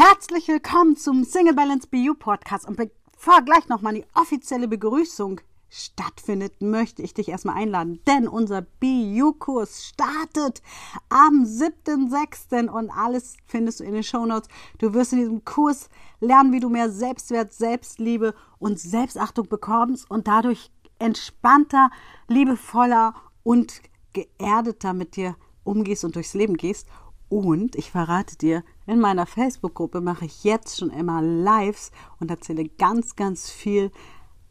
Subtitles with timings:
[0.00, 2.68] Herzlich willkommen zum Single Balance BU Podcast.
[2.68, 8.62] Und bevor gleich nochmal die offizielle Begrüßung stattfindet, möchte ich dich erstmal einladen, denn unser
[8.62, 10.62] BU-Kurs startet
[11.08, 12.68] am 7.6.
[12.68, 14.48] und alles findest du in den Shownotes.
[14.78, 15.88] Du wirst in diesem Kurs
[16.20, 20.70] lernen, wie du mehr Selbstwert, Selbstliebe und Selbstachtung bekommst und dadurch
[21.00, 21.90] entspannter,
[22.28, 25.34] liebevoller und geerdeter mit dir
[25.64, 26.86] umgehst und durchs Leben gehst
[27.28, 32.68] und ich verrate dir, in meiner Facebook-Gruppe mache ich jetzt schon immer Lives und erzähle
[32.78, 33.92] ganz, ganz viel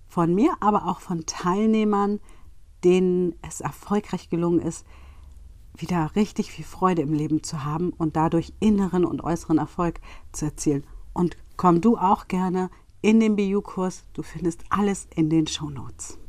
[0.08, 2.20] von mir, aber auch von Teilnehmern,
[2.84, 4.86] denen es erfolgreich gelungen ist,
[5.76, 10.00] wieder richtig viel Freude im Leben zu haben und dadurch inneren und äußeren Erfolg
[10.32, 10.86] zu erzielen.
[11.14, 12.70] Und komm du auch gerne
[13.02, 14.04] in den BU-Kurs.
[14.14, 16.20] Du findest alles in den Show Notes.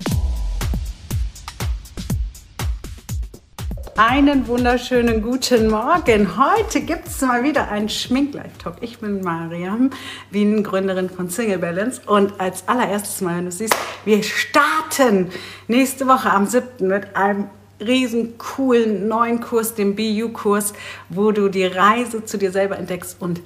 [3.98, 6.36] Einen wunderschönen guten Morgen.
[6.38, 8.76] Heute gibt es mal wieder einen Schmink-Live-Talk.
[8.80, 9.90] Ich bin Mariam,
[10.30, 12.02] Wien, Gründerin von Single Balance.
[12.06, 15.30] Und als allererstes mal, wenn du siehst, wir starten
[15.66, 16.86] nächste Woche am 7.
[16.86, 17.50] mit einem
[17.80, 20.74] riesen coolen neuen Kurs, dem BU-Kurs,
[21.08, 23.40] wo du die Reise zu dir selber entdeckst und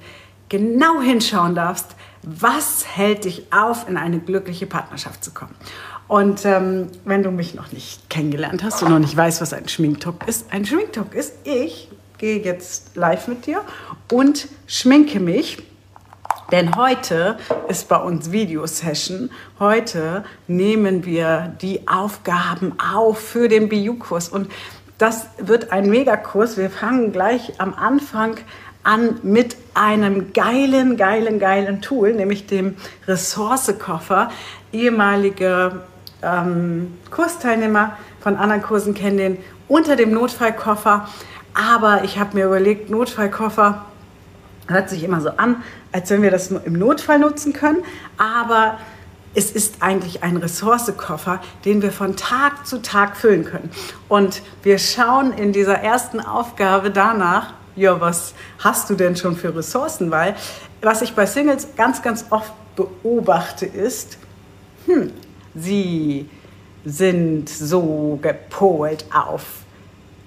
[0.49, 5.55] genau hinschauen darfst, was hält dich auf, in eine glückliche Partnerschaft zu kommen.
[6.07, 9.67] Und ähm, wenn du mich noch nicht kennengelernt hast und noch nicht weißt, was ein
[9.67, 13.61] Schminktalk ist, ein Schminktalk ist, ich gehe jetzt live mit dir
[14.11, 15.57] und schminke mich.
[16.51, 17.37] Denn heute
[17.67, 19.31] ist bei uns Videosession.
[19.59, 24.29] Heute nehmen wir die Aufgaben auf für den BU-Kurs.
[24.29, 24.51] Und
[24.97, 26.57] das wird ein Megakurs.
[26.57, 28.37] Wir fangen gleich am Anfang
[28.83, 32.75] an mit einem geilen, geilen, geilen Tool, nämlich dem
[33.07, 34.29] Ressourcekoffer.
[34.71, 35.81] Ehemalige
[36.23, 41.07] ähm, Kursteilnehmer von anderen Kursen kennen den unter dem Notfallkoffer.
[41.53, 43.85] Aber ich habe mir überlegt, Notfallkoffer
[44.67, 47.83] hört sich immer so an, als wenn wir das nur im Notfall nutzen können.
[48.17, 48.77] Aber
[49.35, 53.71] es ist eigentlich ein Ressourcekoffer, den wir von Tag zu Tag füllen können.
[54.07, 59.55] Und wir schauen in dieser ersten Aufgabe danach, ja, was hast du denn schon für
[59.55, 60.11] Ressourcen?
[60.11, 60.35] Weil
[60.81, 64.17] was ich bei Singles ganz, ganz oft beobachte ist,
[64.85, 65.11] hm,
[65.55, 66.29] Sie
[66.85, 69.43] sind so gepolt auf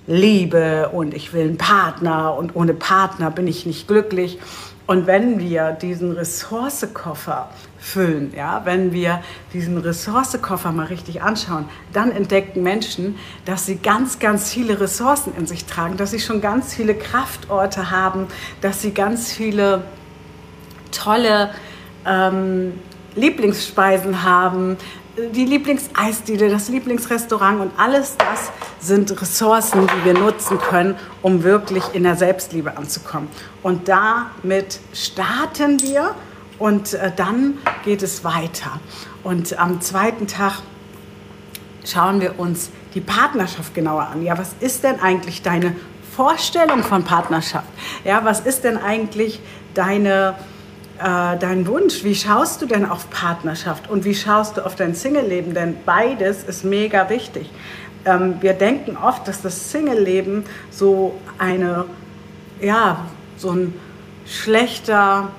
[0.07, 4.39] Liebe und ich will einen Partner und ohne Partner bin ich nicht glücklich.
[4.87, 7.51] Und wenn wir diesen Ressourcekoffer
[7.81, 9.21] füllen, ja, wenn wir
[9.53, 15.47] diesen Ressourcekoffer mal richtig anschauen, dann entdecken Menschen, dass sie ganz, ganz viele Ressourcen in
[15.47, 18.29] sich tragen, dass sie schon ganz viele Kraftorte haben,
[18.61, 19.83] dass sie ganz viele
[20.93, 21.51] tolle
[22.07, 22.75] ähm,
[23.17, 24.77] Lieblingsspeisen haben,
[25.17, 28.51] die Lieblingseisdiele, das Lieblingsrestaurant und alles das
[28.81, 33.29] sind Ressourcen, die wir nutzen können, um wirklich in der Selbstliebe anzukommen.
[33.63, 36.15] Und damit starten wir
[36.59, 38.79] und äh, dann geht es weiter.
[39.23, 40.61] Und am zweiten Tag
[41.85, 44.23] schauen wir uns die Partnerschaft genauer an.
[44.23, 45.75] Ja, was ist denn eigentlich deine
[46.15, 47.69] Vorstellung von Partnerschaft?
[48.05, 49.41] Ja, was ist denn eigentlich
[49.75, 50.35] deine
[50.99, 52.05] äh, dein Wunsch?
[52.05, 55.55] Wie schaust du denn auf Partnerschaft und wie schaust du auf dein Single-Leben?
[55.55, 57.51] Denn beides ist mega wichtig.
[58.05, 61.87] Ähm, wir denken oft, dass das Single-Leben so eine,
[62.61, 63.07] ja,
[63.37, 63.75] so ein
[64.27, 65.31] schlechter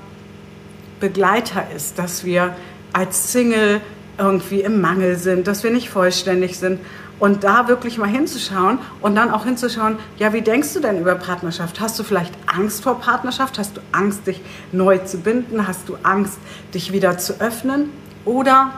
[1.00, 2.56] Begleiter ist, dass wir
[2.94, 3.82] als Single
[4.18, 6.80] irgendwie im Mangel sind, dass wir nicht vollständig sind.
[7.20, 11.16] Und da wirklich mal hinzuschauen und dann auch hinzuschauen, ja, wie denkst du denn über
[11.16, 11.80] Partnerschaft?
[11.80, 13.58] Hast du vielleicht Angst vor Partnerschaft?
[13.58, 14.42] Hast du Angst, dich
[14.72, 15.68] neu zu binden?
[15.68, 16.38] Hast du Angst,
[16.74, 17.90] dich wieder zu öffnen?
[18.24, 18.72] Oder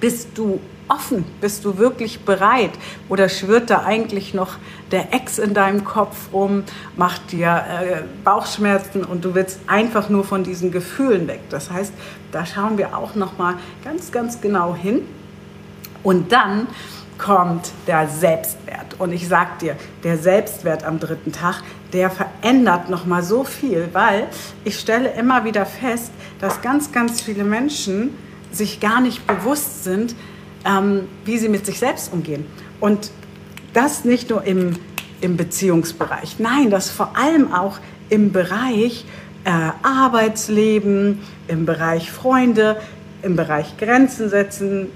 [0.00, 1.24] bist du offen?
[1.40, 2.70] Bist du wirklich bereit?
[3.08, 4.56] Oder schwirrt da eigentlich noch
[4.90, 6.64] der Ex in deinem Kopf rum,
[6.96, 11.40] macht dir äh, Bauchschmerzen und du willst einfach nur von diesen Gefühlen weg?
[11.50, 11.92] Das heißt,
[12.32, 15.02] da schauen wir auch noch mal ganz, ganz genau hin.
[16.02, 16.68] Und dann
[17.18, 18.96] kommt der Selbstwert.
[18.98, 21.62] Und ich sag dir, der Selbstwert am dritten Tag,
[21.92, 24.26] der verändert noch mal so viel, weil
[24.64, 28.10] ich stelle immer wieder fest, dass ganz, ganz viele Menschen
[28.52, 30.14] sich gar nicht bewusst sind,
[30.64, 32.46] ähm, wie sie mit sich selbst umgehen.
[32.80, 33.10] Und
[33.72, 34.76] das nicht nur im,
[35.20, 39.04] im Beziehungsbereich, nein, das vor allem auch im Bereich
[39.44, 39.50] äh,
[39.82, 42.80] Arbeitsleben, im Bereich Freunde,
[43.22, 44.88] im Bereich Grenzen setzen,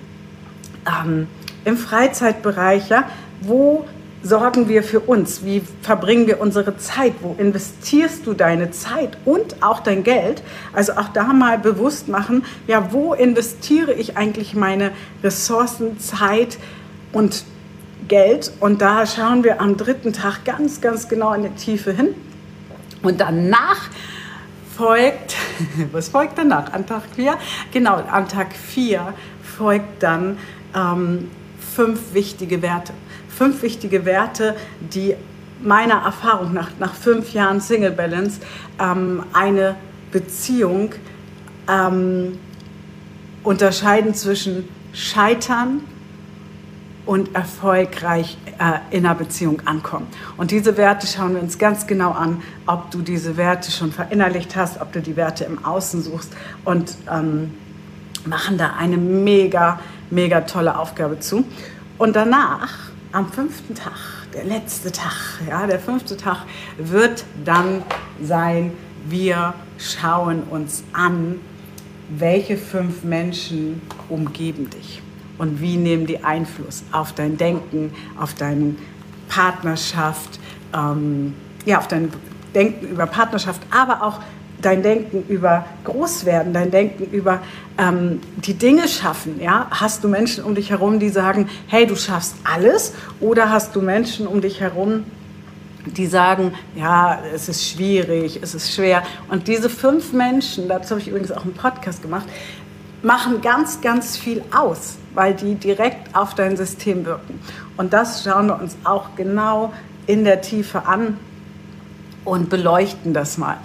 [0.87, 1.27] ähm,
[1.65, 3.05] im Freizeitbereich, ja,
[3.41, 3.85] wo
[4.23, 5.45] sorgen wir für uns?
[5.45, 7.15] Wie verbringen wir unsere Zeit?
[7.21, 10.43] Wo investierst du deine Zeit und auch dein Geld?
[10.73, 14.93] Also auch da mal bewusst machen, ja, wo investiere ich eigentlich meine
[15.23, 16.59] Ressourcen, Zeit
[17.13, 17.45] und
[18.09, 18.53] Geld?
[18.61, 22.09] Und da schauen wir am dritten Tag ganz, ganz genau in die Tiefe hin.
[23.03, 23.89] Und danach
[24.77, 25.37] folgt,
[25.93, 26.73] was folgt danach?
[26.73, 27.39] An Tag 4?
[27.73, 29.15] Genau, an Tag 4
[29.57, 30.37] folgt dann
[30.75, 31.29] ähm,
[31.81, 32.93] fünf wichtige Werte.
[33.31, 35.15] Fünf wichtige Werte, die
[35.63, 38.39] meiner Erfahrung nach, nach fünf Jahren Single Balance,
[38.79, 39.77] ähm, eine
[40.13, 40.93] Beziehung
[41.67, 42.39] ähm,
[43.43, 45.81] unterscheiden zwischen Scheitern
[47.07, 50.07] und erfolgreich äh, in einer Beziehung ankommen.
[50.37, 54.55] Und diese Werte schauen wir uns ganz genau an, ob du diese Werte schon verinnerlicht
[54.55, 56.31] hast, ob du die Werte im Außen suchst
[56.67, 57.55] und ähm,
[58.27, 59.81] machen da eine mega,
[60.11, 61.45] mega tolle Aufgabe zu.
[61.99, 63.93] Und danach, am fünften Tag,
[64.35, 65.13] der letzte Tag,
[65.49, 66.45] ja, der fünfte Tag
[66.79, 67.83] wird dann
[68.23, 68.73] sein,
[69.09, 71.41] wir schauen uns an,
[72.09, 75.03] welche fünf Menschen umgeben dich
[75.39, 78.75] und wie nehmen die Einfluss auf dein Denken, auf deine
[79.29, 80.39] Partnerschaft,
[80.75, 81.35] ähm,
[81.65, 82.11] ja, auf dein
[82.55, 84.21] Denken über Partnerschaft, aber auch
[84.63, 87.41] dein Denken über Großwerden, dein Denken über
[87.79, 89.41] ähm, die Dinge schaffen.
[89.41, 89.69] Ja?
[89.71, 92.95] Hast du Menschen um dich herum, die sagen, hey, du schaffst alles?
[93.21, 95.05] Oder hast du Menschen um dich herum,
[95.87, 99.03] die sagen, ja, es ist schwierig, es ist schwer.
[99.29, 102.27] Und diese fünf Menschen, dazu habe ich übrigens auch einen Podcast gemacht,
[103.03, 107.41] machen ganz, ganz viel aus, weil die direkt auf dein System wirken.
[107.77, 109.73] Und das schauen wir uns auch genau
[110.07, 111.17] in der Tiefe an
[112.25, 113.57] und beleuchten das mal.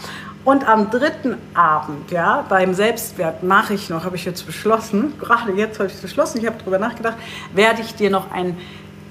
[0.46, 5.52] Und am dritten Abend, ja, beim Selbstwert mache ich noch, habe ich jetzt beschlossen, gerade
[5.54, 7.18] jetzt habe ich beschlossen, ich habe darüber nachgedacht,
[7.54, 8.56] werde ich dir noch ein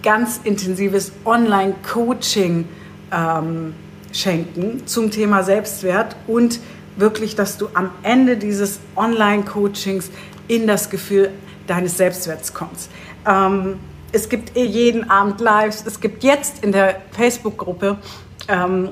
[0.03, 2.69] ganz intensives Online-Coaching
[3.11, 3.75] ähm,
[4.13, 6.61] schenken zum Thema Selbstwert und
[6.97, 10.11] wirklich, dass du am Ende dieses Online-Coachings
[10.47, 11.31] in das Gefühl
[11.67, 12.91] deines Selbstwerts kommst.
[13.27, 13.79] Ähm,
[14.13, 15.83] es gibt eh jeden Abend Lives.
[15.85, 17.99] Es gibt jetzt in der Facebook-Gruppe
[18.47, 18.91] ähm,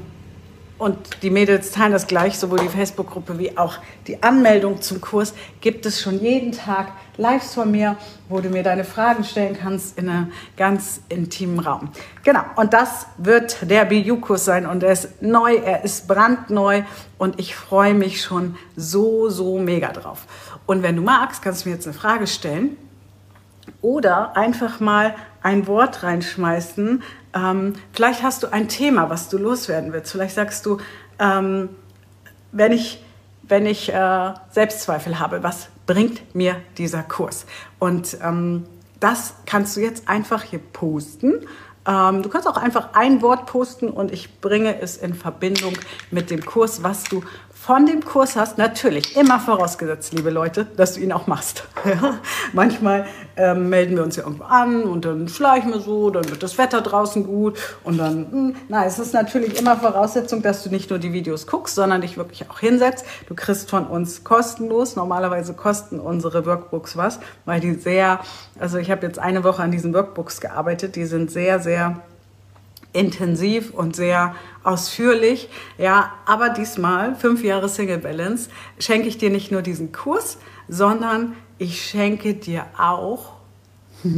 [0.82, 5.32] und die Mädels teilen das gleich, sowohl die Facebook-Gruppe wie auch die Anmeldung zum Kurs,
[5.60, 7.96] gibt es schon jeden Tag Lives von mir,
[8.28, 11.90] wo du mir deine Fragen stellen kannst in einem ganz intimen Raum.
[12.24, 16.82] Genau, und das wird der BU-Kurs sein und er ist neu, er ist brandneu
[17.16, 20.26] und ich freue mich schon so, so mega drauf.
[20.66, 22.76] Und wenn du magst, kannst du mir jetzt eine Frage stellen
[23.82, 27.04] oder einfach mal ein Wort reinschmeißen.
[27.34, 30.12] Ähm, vielleicht hast du ein Thema, was du loswerden willst.
[30.12, 30.78] Vielleicht sagst du,
[31.18, 31.70] ähm,
[32.52, 33.02] wenn ich,
[33.42, 37.46] wenn ich äh, Selbstzweifel habe, was bringt mir dieser Kurs?
[37.78, 38.64] Und ähm,
[39.00, 41.46] das kannst du jetzt einfach hier posten.
[41.86, 45.74] Ähm, du kannst auch einfach ein Wort posten und ich bringe es in Verbindung
[46.10, 47.24] mit dem Kurs, was du
[47.62, 51.62] von dem Kurs hast, natürlich immer vorausgesetzt, liebe Leute, dass du ihn auch machst.
[52.52, 53.06] Manchmal
[53.36, 56.58] ähm, melden wir uns ja irgendwo an und dann schleichen wir so, dann wird das
[56.58, 60.70] Wetter draußen gut und dann, mh, hm, na, es ist natürlich immer Voraussetzung, dass du
[60.70, 63.06] nicht nur die Videos guckst, sondern dich wirklich auch hinsetzt.
[63.28, 68.18] Du kriegst von uns kostenlos, normalerweise kosten unsere Workbooks was, weil die sehr,
[68.58, 72.02] also ich habe jetzt eine Woche an diesen Workbooks gearbeitet, die sind sehr, sehr
[72.92, 74.34] intensiv und sehr
[74.64, 75.48] ausführlich.
[75.78, 81.34] Ja, aber diesmal, fünf Jahre Single Balance, schenke ich dir nicht nur diesen Kurs, sondern
[81.58, 83.36] ich schenke dir auch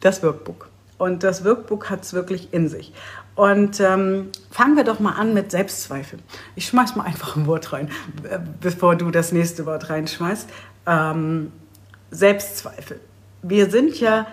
[0.00, 0.68] das Workbook.
[0.98, 2.92] Und das Workbook hat es wirklich in sich.
[3.34, 6.18] Und ähm, fangen wir doch mal an mit Selbstzweifel.
[6.56, 7.88] Ich schmeiß mal einfach ein Wort rein,
[8.28, 10.48] äh, bevor du das nächste Wort reinschmeißt.
[10.86, 11.52] Ähm,
[12.10, 13.00] Selbstzweifel.
[13.42, 14.26] Wir sind ja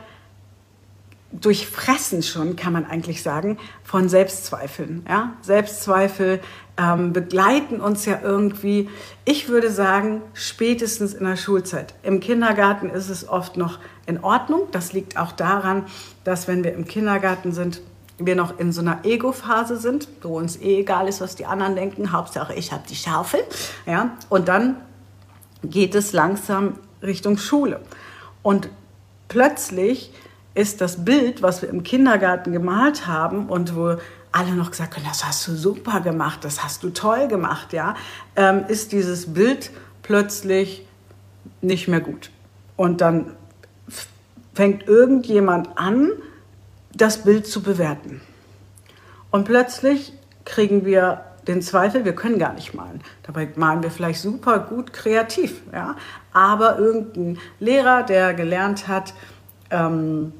[1.42, 5.06] durchfressen schon, kann man eigentlich sagen, von Selbstzweifeln.
[5.08, 5.34] Ja?
[5.42, 6.40] Selbstzweifel
[6.78, 8.90] ähm, begleiten uns ja irgendwie,
[9.26, 11.94] ich würde sagen, spätestens in der Schulzeit.
[12.04, 14.68] Im Kindergarten ist es oft noch in Ordnung.
[14.72, 15.86] Das liegt auch daran,
[16.24, 17.82] dass wenn wir im Kindergarten sind,
[18.20, 21.76] wir noch in so einer Ego-Phase sind, wo uns eh egal ist, was die anderen
[21.76, 22.12] denken.
[22.12, 23.42] Hauptsache, ich habe die Schaufel.
[23.86, 24.18] Ja?
[24.30, 24.78] Und dann
[25.64, 27.80] geht es langsam Richtung Schule.
[28.42, 28.70] Und
[29.28, 30.12] plötzlich
[30.58, 33.98] ist das Bild, was wir im Kindergarten gemalt haben und wo
[34.32, 37.96] alle noch gesagt haben, das hast du super gemacht, das hast du toll gemacht, ja,
[38.36, 39.70] ähm, ist dieses Bild
[40.02, 40.86] plötzlich
[41.62, 42.32] nicht mehr gut.
[42.76, 43.32] Und dann
[44.54, 46.10] fängt irgendjemand an,
[46.94, 48.22] das Bild zu bewerten.
[49.30, 53.02] Und plötzlich kriegen wir den Zweifel, wir können gar nicht malen.
[53.24, 55.96] Dabei malen wir vielleicht super gut kreativ, ja.
[56.34, 59.14] Aber irgendein Lehrer, der gelernt hat,
[59.70, 60.34] ähm,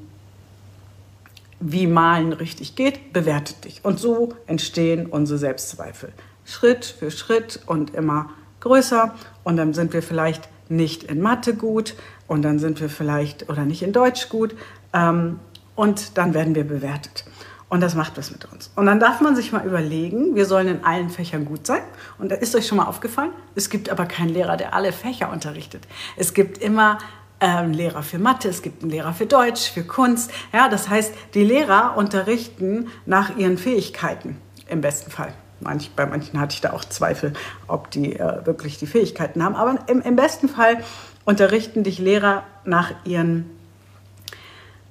[1.60, 3.84] wie Malen richtig geht, bewertet dich.
[3.84, 6.12] Und so entstehen unsere Selbstzweifel.
[6.44, 9.14] Schritt für Schritt und immer größer.
[9.44, 11.94] Und dann sind wir vielleicht nicht in Mathe gut
[12.26, 14.54] und dann sind wir vielleicht oder nicht in Deutsch gut.
[14.92, 15.40] Ähm,
[15.74, 17.24] und dann werden wir bewertet.
[17.68, 18.70] Und das macht was mit uns.
[18.76, 21.82] Und dann darf man sich mal überlegen, wir sollen in allen Fächern gut sein.
[22.18, 25.30] Und da ist euch schon mal aufgefallen, es gibt aber keinen Lehrer, der alle Fächer
[25.30, 25.86] unterrichtet.
[26.16, 26.98] Es gibt immer
[27.40, 30.30] einen Lehrer für Mathe, es gibt einen Lehrer für Deutsch, für Kunst.
[30.52, 34.36] Ja, das heißt, die Lehrer unterrichten nach ihren Fähigkeiten
[34.68, 35.32] im besten Fall.
[35.60, 37.32] Manch, bei manchen hatte ich da auch Zweifel,
[37.66, 39.56] ob die äh, wirklich die Fähigkeiten haben.
[39.56, 40.84] Aber im, im, besten Fall
[41.24, 43.50] unterrichten dich Lehrer nach ihren,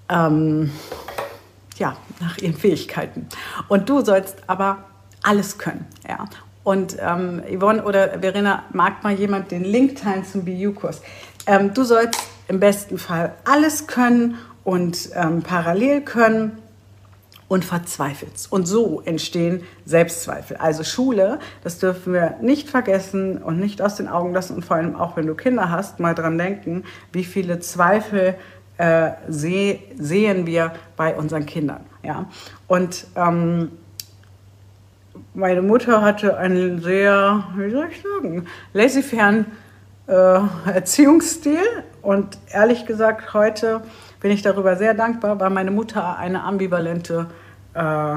[0.10, 0.72] ähm,
[1.78, 3.28] ja, nach ihren Fähigkeiten.
[3.70, 4.80] Und du sollst aber
[5.24, 5.86] alles können.
[6.08, 6.26] Ja?
[6.64, 11.02] Und ähm, Yvonne oder Verena, mag mal jemand den Link teilen zum BU-Kurs.
[11.46, 16.58] Ähm, du sollst im besten Fall alles können und ähm, parallel können
[17.48, 18.52] und verzweifelst.
[18.52, 20.58] Und so entstehen Selbstzweifel.
[20.58, 24.78] Also Schule, das dürfen wir nicht vergessen und nicht aus den Augen lassen und vor
[24.78, 28.36] allem auch, wenn du Kinder hast, mal dran denken, wie viele Zweifel
[28.78, 31.82] äh, seh, sehen wir bei unseren Kindern.
[32.04, 32.26] Ja?
[32.68, 33.72] Und ähm,
[35.34, 39.46] meine Mutter hatte einen sehr, wie soll ich sagen, laissez-faire
[40.08, 40.40] äh,
[40.72, 43.82] Erziehungsstil und ehrlich gesagt, heute
[44.20, 47.28] bin ich darüber sehr dankbar, weil meine Mutter eine ambivalente
[47.74, 48.16] äh,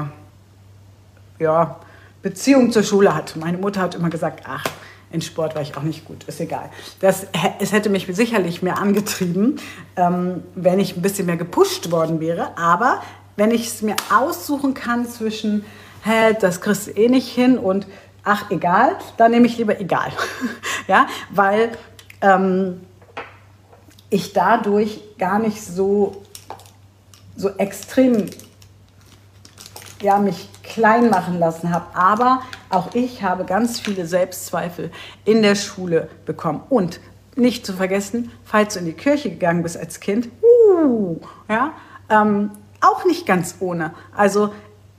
[1.39, 1.79] ja,
[2.21, 3.35] Beziehung zur Schule hat.
[3.35, 4.63] Meine Mutter hat immer gesagt, ach,
[5.11, 6.69] in Sport war ich auch nicht gut, ist egal.
[7.01, 7.27] Das,
[7.59, 9.59] es hätte mich sicherlich mehr angetrieben,
[9.97, 12.57] ähm, wenn ich ein bisschen mehr gepusht worden wäre.
[12.57, 13.01] Aber
[13.35, 15.65] wenn ich es mir aussuchen kann zwischen,
[16.03, 17.87] hä, das kriegst du eh nicht hin und
[18.23, 20.11] ach, egal, dann nehme ich lieber egal.
[20.87, 21.71] ja, weil
[22.21, 22.81] ähm,
[24.09, 26.23] ich dadurch gar nicht so,
[27.35, 28.29] so extrem
[30.01, 31.85] ja, mich klein machen lassen habe.
[31.95, 34.91] Aber auch ich habe ganz viele Selbstzweifel
[35.25, 36.63] in der Schule bekommen.
[36.69, 36.99] Und
[37.35, 41.17] nicht zu vergessen, falls du in die Kirche gegangen bist als Kind, uh,
[41.49, 41.73] ja,
[42.09, 42.51] ähm,
[42.81, 43.93] auch nicht ganz ohne.
[44.15, 44.53] Also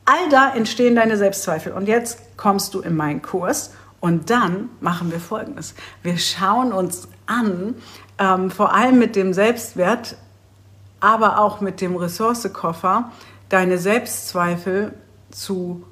[0.04, 1.72] all da entstehen deine Selbstzweifel.
[1.72, 5.74] Und jetzt kommst du in meinen Kurs und dann machen wir Folgendes.
[6.02, 7.76] Wir schauen uns an,
[8.18, 10.16] ähm, vor allem mit dem Selbstwert,
[11.00, 13.10] aber auch mit dem Ressourcekoffer,
[13.48, 14.92] deine Selbstzweifel
[15.30, 15.84] zu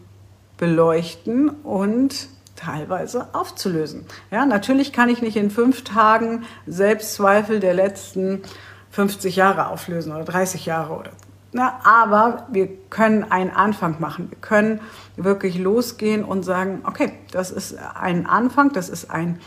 [0.57, 4.05] beleuchten und teilweise aufzulösen.
[4.31, 8.43] Ja, natürlich kann ich nicht in fünf Tagen Selbstzweifel der letzten
[8.91, 11.11] 50 Jahre auflösen oder 30 Jahre oder
[11.53, 14.31] na, aber wir können einen Anfang machen.
[14.31, 14.81] Wir können
[15.17, 19.41] wirklich losgehen und sagen, okay, das ist ein Anfang, das ist ein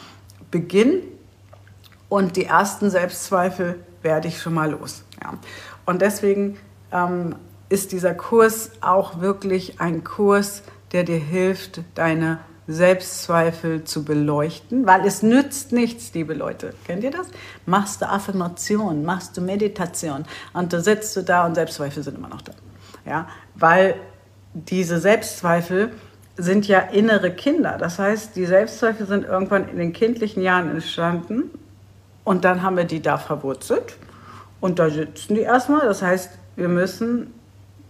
[0.52, 1.02] Beginn
[2.10, 5.04] und die ersten Selbstzweifel werde ich schon mal los.
[5.24, 5.34] Ja.
[5.86, 6.58] Und deswegen
[6.92, 7.36] ähm,
[7.70, 15.06] ist dieser Kurs auch wirklich ein Kurs, der dir hilft, deine Selbstzweifel zu beleuchten, weil
[15.06, 16.74] es nützt nichts, liebe Leute.
[16.86, 17.28] Kennt ihr das?
[17.66, 22.30] Machst du Affirmation, machst du Meditation und da sitzt du da und Selbstzweifel sind immer
[22.30, 22.54] noch da.
[23.06, 23.96] Ja, weil
[24.54, 25.92] diese Selbstzweifel
[26.38, 27.78] sind ja innere Kinder.
[27.78, 31.52] Das heißt, die Selbstzweifel sind irgendwann in den kindlichen Jahren entstanden
[32.24, 33.98] und dann haben wir die da verwurzelt
[34.62, 35.86] und da sitzen die erstmal.
[35.86, 37.34] Das heißt, wir müssen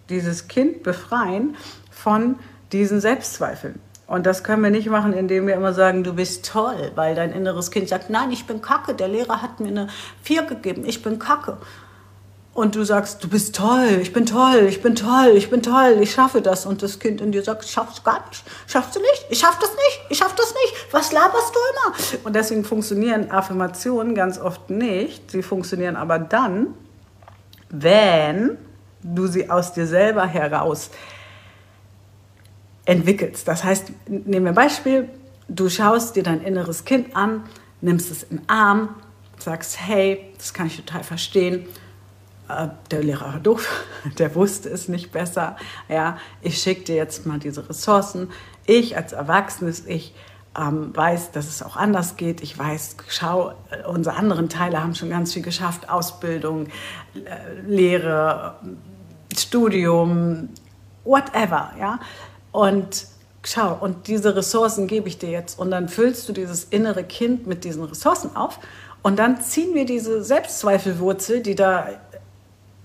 [0.10, 1.56] dieses Kind befreien
[1.92, 2.39] von
[2.72, 3.80] diesen Selbstzweifeln.
[4.13, 7.32] Und das können wir nicht machen, indem wir immer sagen, du bist toll, weil dein
[7.32, 9.88] inneres Kind sagt, nein, ich bin kacke, der Lehrer hat mir eine
[10.22, 11.58] 4 gegeben, ich bin kacke.
[12.53, 15.98] Und du sagst, du bist toll, ich bin toll, ich bin toll, ich bin toll,
[16.00, 16.67] ich schaffe das.
[16.67, 19.58] Und das Kind in dir sagt, schaffst du gar nicht, schaffst du nicht, ich schaff
[19.58, 22.27] das nicht, ich schaff das nicht, was laberst du immer?
[22.27, 25.32] Und deswegen funktionieren Affirmationen ganz oft nicht.
[25.32, 26.75] Sie funktionieren aber dann,
[27.72, 28.60] wenn
[29.01, 30.91] du sie aus dir selber heraus
[32.86, 33.48] entwickelst.
[33.48, 35.10] Das heißt, nehmen wir ein Beispiel,
[35.48, 37.44] du schaust dir dein inneres Kind an,
[37.82, 38.90] nimmst es in den Arm,
[39.38, 41.66] sagst, hey, das kann ich total verstehen
[42.50, 43.86] äh, der Lehrer war doof,
[44.18, 45.56] der wusste es nicht besser.
[45.90, 48.30] Ja, ich schicke dir jetzt mal diese Ressourcen.
[48.66, 50.13] Ich als erwachsenes Ich
[50.58, 52.42] ähm, weiß, dass es auch anders geht.
[52.42, 53.54] Ich weiß, schau,
[53.88, 55.90] unsere anderen Teile haben schon ganz viel geschafft.
[55.90, 56.68] Ausbildung,
[57.16, 58.56] äh, Lehre,
[59.36, 60.50] Studium,
[61.04, 61.72] whatever.
[61.80, 62.00] Ja?
[62.53, 63.07] Und
[63.43, 65.60] schau, und diese Ressourcen gebe ich dir jetzt.
[65.60, 68.60] Und dann füllst du dieses innere Kind mit diesen Ressourcen auf.
[69.01, 71.89] Und dann ziehen wir diese Selbstzweifelwurzel, die da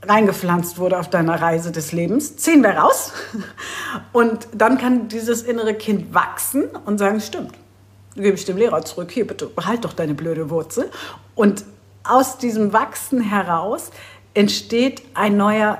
[0.02, 3.12] reingepflanzt wurde auf deiner Reise des Lebens, ziehen wir raus.
[4.12, 7.52] Und dann kann dieses innere Kind wachsen und sagen, stimmt,
[8.14, 10.90] gebe ich dem Lehrer zurück, hier bitte, behalt doch deine blöde Wurzel.
[11.34, 11.64] Und
[12.04, 13.90] aus diesem Wachsen heraus
[14.34, 15.78] entsteht ein neuer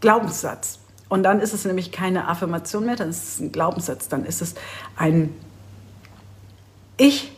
[0.00, 0.78] Glaubenssatz.
[1.08, 4.42] Und dann ist es nämlich keine Affirmation mehr, dann ist es ein Glaubenssatz, dann ist
[4.42, 4.54] es
[4.96, 5.34] ein
[6.96, 7.32] Ich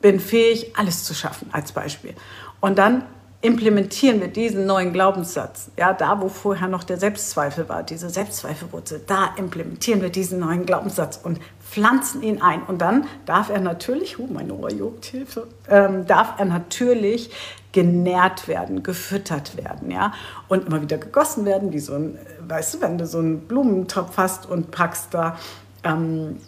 [0.00, 2.14] bin fähig, alles zu schaffen, als Beispiel.
[2.60, 3.04] Und dann
[3.42, 9.02] implementieren wir diesen neuen Glaubenssatz, ja, da wo vorher noch der Selbstzweifel war, diese Selbstzweifelwurzel,
[9.06, 11.18] da implementieren wir diesen neuen Glaubenssatz.
[11.22, 12.62] Und pflanzen ihn ein.
[12.64, 17.30] Und dann darf er natürlich, uh, meine Ohr juckt, Hilfe, ähm, darf er natürlich
[17.72, 20.12] genährt werden, gefüttert werden, ja,
[20.48, 24.16] und immer wieder gegossen werden, wie so ein, weißt du, wenn du so einen Blumentopf
[24.16, 25.38] hast und packst da
[25.84, 26.38] ähm,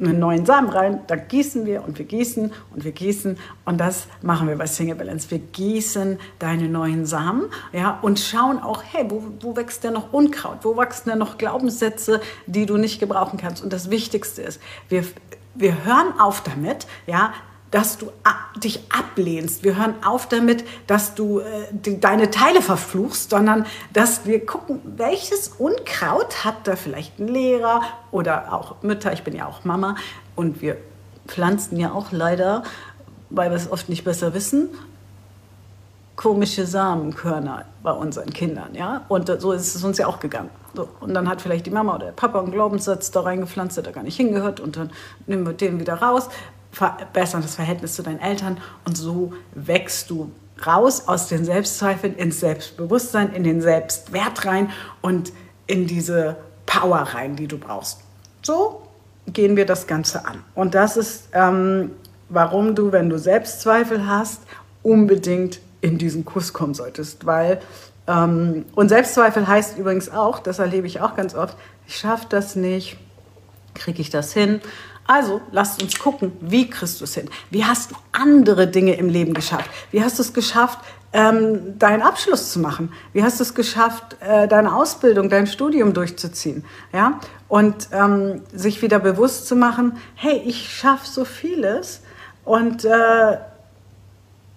[0.00, 4.06] einen neuen Samen rein, da gießen wir und wir gießen und wir gießen und das
[4.22, 5.30] machen wir bei Single Balance.
[5.30, 10.12] Wir gießen deine neuen Samen ja, und schauen auch, hey, wo, wo wächst denn noch
[10.12, 10.58] Unkraut?
[10.62, 13.62] Wo wachsen denn noch Glaubenssätze, die du nicht gebrauchen kannst?
[13.62, 15.04] Und das Wichtigste ist, wir,
[15.54, 17.32] wir hören auf damit, ja,
[17.70, 18.10] dass du
[18.56, 19.62] dich ablehnst.
[19.62, 24.80] Wir hören auf damit, dass du äh, die, deine Teile verfluchst, sondern dass wir gucken,
[24.84, 29.12] welches Unkraut hat da vielleicht ein Lehrer oder auch Mütter.
[29.12, 29.96] Ich bin ja auch Mama
[30.34, 30.76] und wir
[31.26, 32.62] pflanzen ja auch leider,
[33.30, 34.70] weil wir es oft nicht besser wissen,
[36.16, 39.02] komische Samenkörner bei unseren Kindern, ja.
[39.08, 40.50] Und so ist es uns ja auch gegangen.
[40.74, 40.88] So.
[41.00, 43.90] Und dann hat vielleicht die Mama oder der Papa einen Glaubenssatz da reingepflanzt, der da
[43.92, 44.90] gar nicht hingehört und dann
[45.26, 46.28] nehmen wir den wieder raus
[46.70, 50.30] verbessern das Verhältnis zu deinen Eltern und so wächst du
[50.66, 54.70] raus aus den Selbstzweifeln ins Selbstbewusstsein, in den Selbstwert rein
[55.00, 55.32] und
[55.66, 58.00] in diese Power rein, die du brauchst.
[58.42, 58.82] So
[59.26, 60.42] gehen wir das Ganze an.
[60.54, 61.92] Und das ist, ähm,
[62.28, 64.42] warum du, wenn du Selbstzweifel hast,
[64.82, 67.26] unbedingt in diesen Kurs kommen solltest.
[67.26, 67.60] Weil,
[68.06, 71.56] ähm, und Selbstzweifel heißt übrigens auch, das erlebe ich auch ganz oft,
[71.86, 72.98] ich schaffe das nicht,
[73.74, 74.60] kriege ich das hin,
[75.08, 77.30] also lasst uns gucken, wie kriegst du es hin?
[77.50, 79.70] Wie hast du andere Dinge im Leben geschafft?
[79.90, 80.80] Wie hast du es geschafft,
[81.14, 82.92] ähm, deinen Abschluss zu machen?
[83.14, 86.62] Wie hast du es geschafft, äh, deine Ausbildung, dein Studium durchzuziehen?
[86.92, 87.20] Ja?
[87.48, 92.02] Und ähm, sich wieder bewusst zu machen, hey, ich schaffe so vieles
[92.44, 93.38] und äh,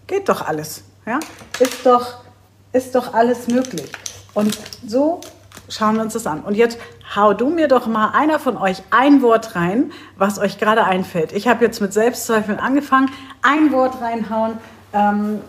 [0.05, 0.83] geht doch alles.
[1.05, 1.19] Ja?
[1.59, 2.25] Ist, doch,
[2.73, 3.89] ist doch alles möglich.
[4.33, 5.21] Und so
[5.71, 6.41] schauen wir uns das an.
[6.41, 6.77] Und jetzt
[7.15, 11.31] hau du mir doch mal einer von euch ein Wort rein, was euch gerade einfällt.
[11.31, 13.09] Ich habe jetzt mit Selbstzweifeln angefangen.
[13.41, 14.57] Ein Wort reinhauen,
[14.93, 15.39] ähm,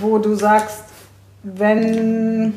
[0.00, 0.84] wo du sagst,
[1.42, 2.54] wenn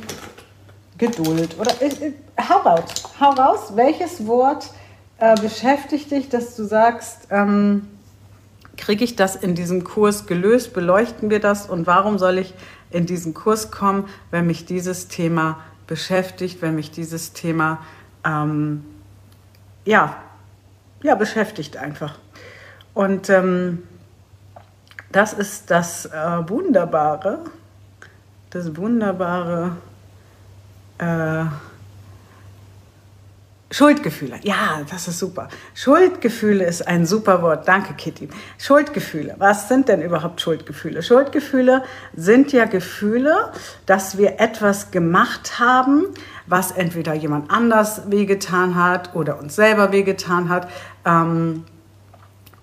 [0.97, 2.13] Geduld oder äh, äh,
[2.49, 2.83] hau raus,
[3.19, 3.71] hau raus.
[3.75, 4.69] Welches Wort
[5.17, 7.87] äh, beschäftigt dich, dass du sagst, ähm,
[8.77, 10.73] kriege ich das in diesem Kurs gelöst?
[10.73, 11.69] Beleuchten wir das?
[11.69, 12.53] Und warum soll ich
[12.91, 15.72] in diesen Kurs kommen, wenn mich dieses Thema beschäftigt,
[16.61, 17.79] wenn mich dieses Thema
[18.25, 18.83] ähm,
[19.85, 20.15] ja,
[21.01, 22.17] ja, beschäftigt einfach.
[22.93, 23.83] Und ähm,
[25.11, 27.39] das ist das äh, Wunderbare,
[28.49, 29.77] das Wunderbare
[30.99, 31.45] äh,
[33.73, 34.39] Schuldgefühle.
[34.43, 35.49] Ja, das ist super.
[35.73, 37.67] Schuldgefühle ist ein super Wort.
[37.67, 38.29] Danke, Kitty.
[38.59, 39.33] Schuldgefühle.
[39.39, 41.01] Was sind denn überhaupt Schuldgefühle?
[41.01, 41.83] Schuldgefühle
[42.15, 43.51] sind ja Gefühle,
[43.87, 46.05] dass wir etwas gemacht haben,
[46.45, 50.69] was entweder jemand anders wehgetan hat oder uns selber wehgetan hat.
[51.03, 51.63] Ähm,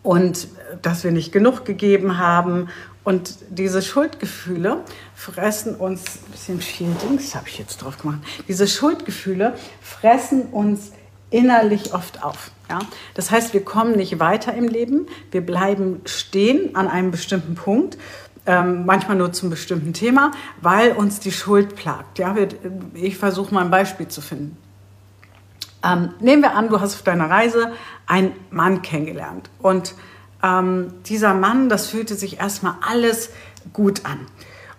[0.05, 0.47] und
[0.81, 2.69] dass wir nicht genug gegeben haben.
[3.03, 4.85] Und diese Schuldgefühle
[5.17, 10.93] fressen uns, ein bisschen viel Dings habe ich jetzt drauf gemacht, diese Schuldgefühle fressen uns
[11.31, 12.51] innerlich oft auf.
[12.69, 12.81] Ja?
[13.15, 17.99] Das heißt, wir kommen nicht weiter im Leben, wir bleiben stehen an einem bestimmten Punkt,
[18.47, 22.19] ähm, manchmal nur zum bestimmten Thema, weil uns die Schuld plagt.
[22.19, 22.37] Ja?
[22.37, 22.49] Wir,
[22.95, 24.57] ich versuche mal ein Beispiel zu finden.
[25.83, 27.73] Ähm, nehmen wir an, du hast auf deiner Reise
[28.07, 29.95] einen Mann kennengelernt und
[30.43, 33.31] ähm, dieser Mann, das fühlte sich erstmal alles
[33.73, 34.27] gut an.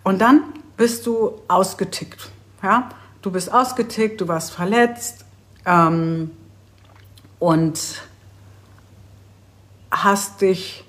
[0.04, 0.44] Und dann
[0.78, 2.30] bist du ausgetickt.
[2.64, 2.90] Ja?
[3.22, 5.26] Du bist ausgetickt, du warst verletzt,
[5.66, 6.32] ähm,
[7.42, 8.04] und
[9.90, 10.86] hast dich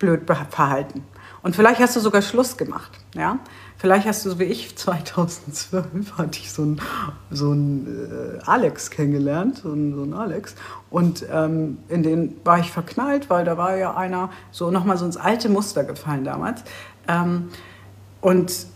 [0.00, 1.04] blöd verhalten.
[1.42, 2.90] Und vielleicht hast du sogar Schluss gemacht.
[3.14, 3.38] Ja?
[3.76, 6.80] Vielleicht hast du, so wie ich, 2012 hatte ich so einen,
[7.30, 10.56] so einen äh, Alex kennengelernt, so einen, so Alex.
[10.90, 15.06] Und ähm, in den war ich verknallt, weil da war ja einer so nochmal so
[15.06, 16.64] ins alte Muster gefallen damals.
[17.06, 17.50] Ähm,
[18.20, 18.66] und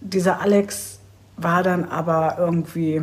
[0.00, 1.00] dieser Alex
[1.36, 3.02] war dann aber irgendwie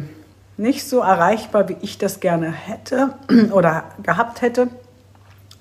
[0.59, 3.13] nicht so erreichbar, wie ich das gerne hätte
[3.51, 4.67] oder gehabt hätte.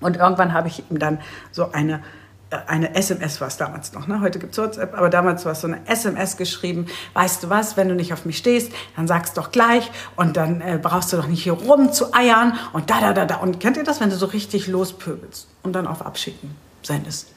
[0.01, 1.19] Und irgendwann habe ich ihm dann
[1.51, 2.03] so eine,
[2.49, 4.21] äh, eine SMS, war es damals noch, ne?
[4.21, 7.77] heute gibt es WhatsApp, aber damals war es so eine SMS geschrieben, weißt du was,
[7.77, 11.17] wenn du nicht auf mich stehst, dann sagst doch gleich und dann äh, brauchst du
[11.17, 13.35] doch nicht hier rum zu eiern und da, da, da, da.
[13.37, 17.27] Und kennt ihr das, wenn du so richtig lospöbelst und dann auf Abschicken sendest?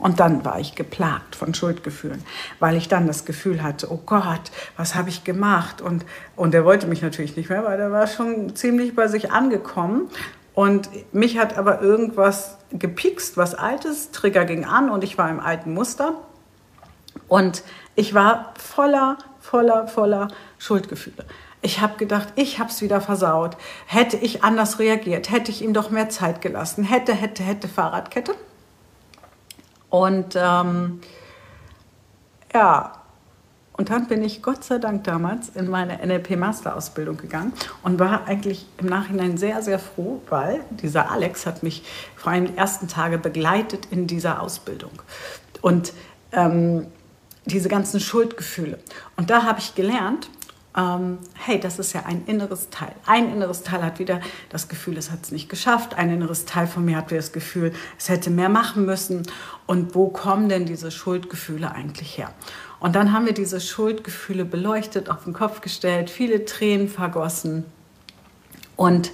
[0.00, 2.24] Und dann war ich geplagt von Schuldgefühlen,
[2.58, 5.82] weil ich dann das Gefühl hatte, oh Gott, was habe ich gemacht?
[5.82, 9.30] Und, und er wollte mich natürlich nicht mehr, weil er war schon ziemlich bei sich
[9.30, 10.08] angekommen.
[10.54, 15.38] Und mich hat aber irgendwas gepikst, was Altes, Trigger ging an und ich war im
[15.38, 16.14] alten Muster.
[17.28, 17.62] Und
[17.94, 21.26] ich war voller, voller, voller Schuldgefühle.
[21.62, 23.56] Ich habe gedacht, ich habe es wieder versaut.
[23.86, 26.84] Hätte ich anders reagiert, hätte ich ihm doch mehr Zeit gelassen.
[26.84, 28.34] Hätte, hätte, hätte Fahrradkette.
[29.90, 31.00] Und ähm,
[32.54, 32.92] ja,
[33.72, 38.66] und dann bin ich Gott sei Dank damals in meine NLP-Masterausbildung gegangen und war eigentlich
[38.76, 41.82] im Nachhinein sehr, sehr froh, weil dieser Alex hat mich
[42.14, 44.92] vor allem die ersten Tage begleitet in dieser Ausbildung.
[45.62, 45.94] Und
[46.32, 46.88] ähm,
[47.46, 48.78] diese ganzen Schuldgefühle.
[49.16, 50.28] Und da habe ich gelernt,
[50.76, 52.92] ähm, hey, das ist ja ein inneres Teil.
[53.04, 55.94] Ein inneres Teil hat wieder das Gefühl, es hat es nicht geschafft.
[55.94, 59.24] Ein inneres Teil von mir hat wieder das Gefühl, es hätte mehr machen müssen.
[59.66, 62.32] Und wo kommen denn diese Schuldgefühle eigentlich her?
[62.78, 67.64] Und dann haben wir diese Schuldgefühle beleuchtet, auf den Kopf gestellt, viele Tränen vergossen.
[68.76, 69.10] Und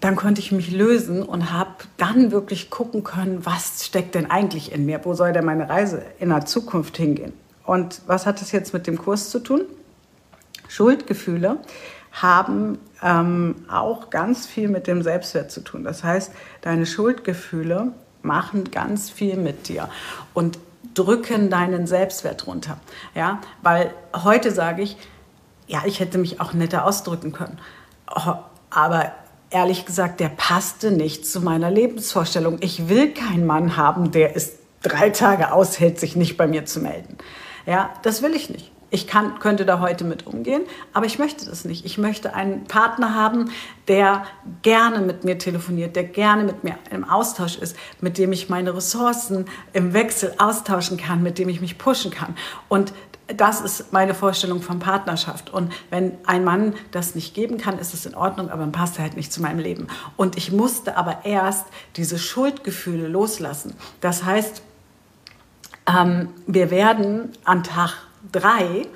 [0.00, 4.72] dann konnte ich mich lösen und habe dann wirklich gucken können, was steckt denn eigentlich
[4.72, 5.04] in mir?
[5.04, 7.32] Wo soll denn meine Reise in der Zukunft hingehen?
[7.64, 9.62] Und was hat das jetzt mit dem Kurs zu tun?
[10.68, 11.58] Schuldgefühle
[12.12, 15.84] haben ähm, auch ganz viel mit dem Selbstwert zu tun.
[15.84, 19.88] Das heißt, deine Schuldgefühle machen ganz viel mit dir.
[20.34, 20.58] Und
[20.94, 22.78] drücken deinen Selbstwert runter.
[23.14, 24.96] Ja, weil heute sage ich,
[25.66, 27.58] ja, ich hätte mich auch netter ausdrücken können.
[28.70, 29.12] Aber
[29.50, 32.58] ehrlich gesagt, der passte nicht zu meiner Lebensvorstellung.
[32.60, 36.80] Ich will keinen Mann haben, der es drei Tage aushält, sich nicht bei mir zu
[36.80, 37.16] melden.
[37.66, 38.72] Ja, das will ich nicht.
[38.94, 41.86] Ich kann, könnte da heute mit umgehen, aber ich möchte das nicht.
[41.86, 43.50] Ich möchte einen Partner haben,
[43.88, 44.24] der
[44.60, 48.76] gerne mit mir telefoniert, der gerne mit mir im Austausch ist, mit dem ich meine
[48.76, 52.36] Ressourcen im Wechsel austauschen kann, mit dem ich mich pushen kann.
[52.68, 52.92] Und
[53.34, 55.48] das ist meine Vorstellung von Partnerschaft.
[55.48, 58.98] Und wenn ein Mann das nicht geben kann, ist es in Ordnung, aber dann passt
[58.98, 59.86] er halt nicht zu meinem Leben.
[60.18, 63.74] Und ich musste aber erst diese Schuldgefühle loslassen.
[64.02, 64.62] Das heißt,
[65.86, 67.94] ähm, wir werden an Tag
[68.30, 68.86] drei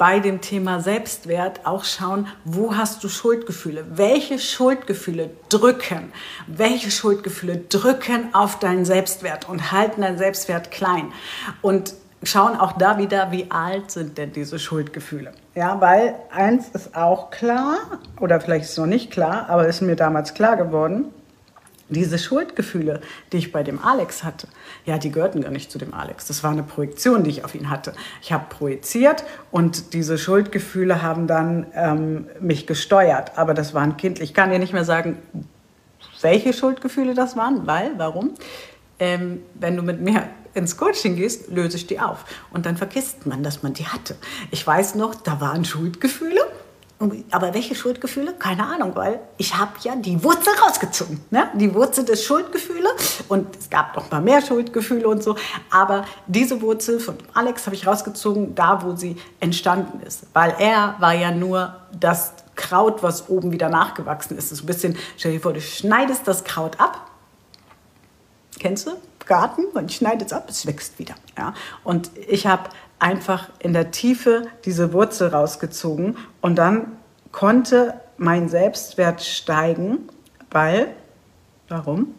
[0.00, 3.84] bei dem Thema Selbstwert auch schauen, wo hast du Schuldgefühle?
[3.90, 6.12] Welche Schuldgefühle drücken?
[6.46, 11.12] Welche Schuldgefühle drücken auf deinen Selbstwert und halten deinen Selbstwert klein?
[11.60, 15.32] Und schauen auch da wieder, wie alt sind denn diese Schuldgefühle?
[15.54, 17.76] Ja, weil eins ist auch klar,
[18.20, 21.06] oder vielleicht ist es noch nicht klar, aber ist mir damals klar geworden,
[21.90, 23.00] diese Schuldgefühle,
[23.32, 24.48] die ich bei dem Alex hatte,
[24.86, 26.26] ja, die gehörten gar nicht zu dem Alex.
[26.26, 27.92] Das war eine Projektion, die ich auf ihn hatte.
[28.22, 33.36] Ich habe projiziert und diese Schuldgefühle haben dann ähm, mich gesteuert.
[33.36, 34.30] Aber das waren kindlich.
[34.30, 35.18] Ich kann dir nicht mehr sagen,
[36.22, 38.34] welche Schuldgefühle das waren, weil, warum?
[38.98, 42.24] Ähm, wenn du mit mir ins Coaching gehst, löse ich die auf.
[42.50, 44.16] Und dann vergisst man, dass man die hatte.
[44.50, 46.40] Ich weiß noch, da waren Schuldgefühle
[47.30, 48.34] aber welche Schuldgefühle?
[48.34, 51.20] Keine Ahnung, weil ich habe ja die Wurzel rausgezogen.
[51.30, 51.48] Ne?
[51.54, 53.24] Die Wurzel des Schuldgefühles.
[53.28, 55.36] Und es gab noch mal mehr Schuldgefühle und so.
[55.70, 60.26] Aber diese Wurzel von Alex habe ich rausgezogen, da wo sie entstanden ist.
[60.34, 64.50] Weil er war ja nur das Kraut, was oben wieder nachgewachsen ist.
[64.50, 67.10] So ein bisschen, stell dir vor, du schneidest das Kraut ab.
[68.58, 68.90] Kennst du?
[69.24, 71.14] Garten, man schneidet es ab, es wächst wieder.
[71.38, 71.54] Ja?
[71.82, 72.68] Und ich habe
[73.00, 76.92] einfach in der Tiefe diese Wurzel rausgezogen und dann
[77.32, 80.08] konnte mein Selbstwert steigen,
[80.50, 80.88] weil,
[81.68, 82.14] warum?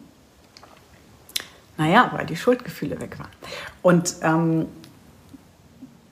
[1.78, 3.30] Naja, weil die Schuldgefühle weg waren.
[3.80, 4.66] Und ähm,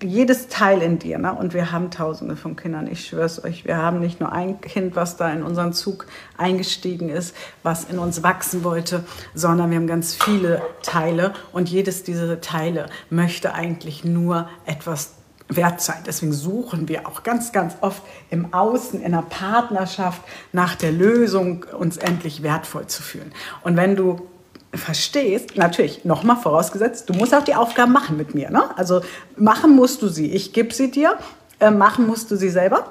[0.02, 1.32] jedes Teil in dir, ne?
[1.32, 4.60] und wir haben tausende von Kindern, ich schwöre es euch, wir haben nicht nur ein
[4.60, 9.76] Kind, was da in unseren Zug eingestiegen ist, was in uns wachsen wollte, sondern wir
[9.76, 15.14] haben ganz viele Teile und jedes dieser Teile möchte eigentlich nur etwas
[15.48, 15.98] wert sein.
[16.06, 21.66] Deswegen suchen wir auch ganz, ganz oft im Außen, in einer Partnerschaft nach der Lösung,
[21.76, 23.32] uns endlich wertvoll zu fühlen.
[23.62, 24.29] Und wenn du
[24.72, 28.50] verstehst, natürlich, nochmal vorausgesetzt, du musst auch die Aufgaben machen mit mir.
[28.50, 28.62] Ne?
[28.76, 29.00] Also
[29.36, 30.30] machen musst du sie.
[30.32, 31.18] Ich gebe sie dir,
[31.58, 32.86] äh, machen musst du sie selber.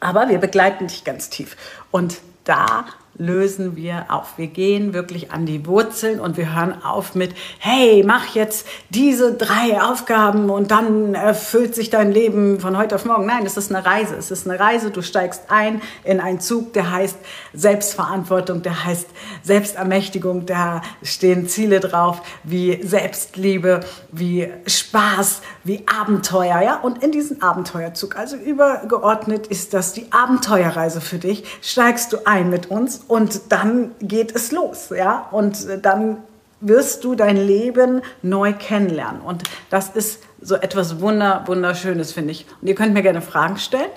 [0.00, 1.56] Aber wir begleiten dich ganz tief.
[1.90, 2.86] Und da
[3.18, 4.34] lösen wir auf.
[4.36, 9.34] Wir gehen wirklich an die Wurzeln und wir hören auf mit, hey, mach jetzt diese
[9.34, 13.26] drei Aufgaben und dann erfüllt sich dein Leben von heute auf morgen.
[13.26, 14.16] Nein, es ist eine Reise.
[14.16, 14.90] Es ist eine Reise.
[14.90, 17.16] Du steigst ein in einen Zug, der heißt
[17.54, 19.08] Selbstverantwortung, der heißt
[19.42, 20.46] Selbstermächtigung.
[20.46, 23.80] Da stehen Ziele drauf wie Selbstliebe,
[24.12, 26.60] wie Spaß, wie Abenteuer.
[26.60, 26.80] Ja?
[26.80, 32.50] Und in diesen Abenteuerzug, also übergeordnet ist das die Abenteuerreise für dich, steigst du ein
[32.50, 36.18] mit uns und dann geht es los, ja, und dann
[36.60, 42.46] wirst du dein Leben neu kennenlernen und das ist so etwas wunder wunderschönes, finde ich.
[42.60, 43.90] Und ihr könnt mir gerne Fragen stellen.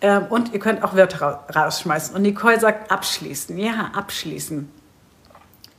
[0.00, 2.14] Ähm, und ihr könnt auch Wörter rausschmeißen.
[2.14, 3.56] Und Nicole sagt abschließen.
[3.56, 4.70] Ja, abschließen.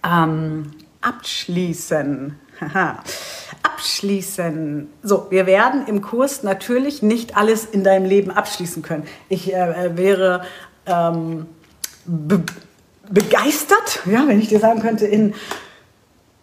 [0.04, 0.72] Ähm,
[1.02, 2.40] abschließen.
[3.62, 4.90] abschließen.
[5.04, 9.04] So, wir werden im Kurs natürlich nicht alles in deinem Leben abschließen können.
[9.30, 10.44] Ich äh, äh wäre
[10.88, 11.48] ähm,
[13.10, 15.34] begeistert, ja, wenn ich dir sagen könnte, in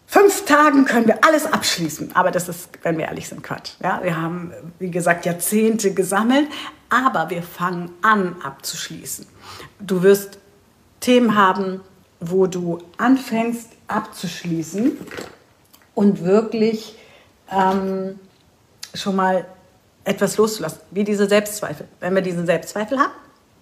[0.07, 2.15] fünf Tagen können wir alles abschließen.
[2.15, 3.71] Aber das ist, wenn wir ehrlich sind, Quatsch.
[3.81, 6.47] Ja, wir haben, wie gesagt, Jahrzehnte gesammelt,
[6.89, 9.25] aber wir fangen an abzuschließen.
[9.79, 10.37] Du wirst
[10.99, 11.81] Themen haben,
[12.19, 14.97] wo du anfängst abzuschließen
[15.95, 16.95] und wirklich
[17.51, 18.19] ähm,
[18.93, 19.45] schon mal
[20.05, 21.87] etwas loszulassen, wie diese Selbstzweifel.
[21.99, 23.11] Wenn wir diesen Selbstzweifel haben,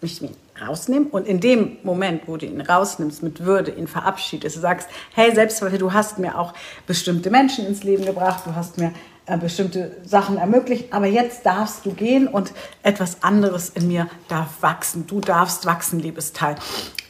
[0.01, 4.61] ich ihn rausnehmen und in dem Moment, wo du ihn rausnimmst, mit Würde ihn verabschiedest,
[4.61, 6.53] sagst, hey Selbstzweifel, du hast mir auch
[6.87, 8.93] bestimmte Menschen ins Leben gebracht, du hast mir
[9.25, 14.61] äh, bestimmte Sachen ermöglicht, aber jetzt darfst du gehen und etwas anderes in mir darf
[14.61, 15.05] wachsen.
[15.07, 16.55] Du darfst wachsen, liebes Teil.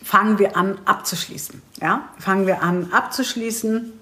[0.04, 1.62] Fangen wir an abzuschließen.
[1.82, 2.10] Ja?
[2.20, 3.94] Fangen wir an abzuschließen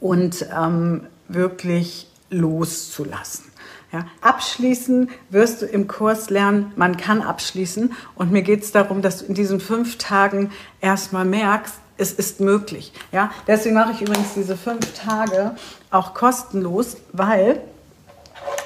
[0.00, 3.49] und ähm, wirklich loszulassen.
[3.92, 7.92] Ja, abschließen wirst du im Kurs lernen, man kann abschließen.
[8.14, 12.40] Und mir geht es darum, dass du in diesen fünf Tagen erstmal merkst, es ist
[12.40, 12.92] möglich.
[13.12, 15.56] Ja, deswegen mache ich übrigens diese fünf Tage
[15.90, 17.60] auch kostenlos, weil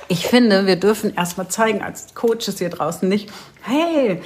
[0.08, 3.32] ich finde, wir dürfen erstmal zeigen als Coaches hier draußen nicht,
[3.62, 4.22] hey,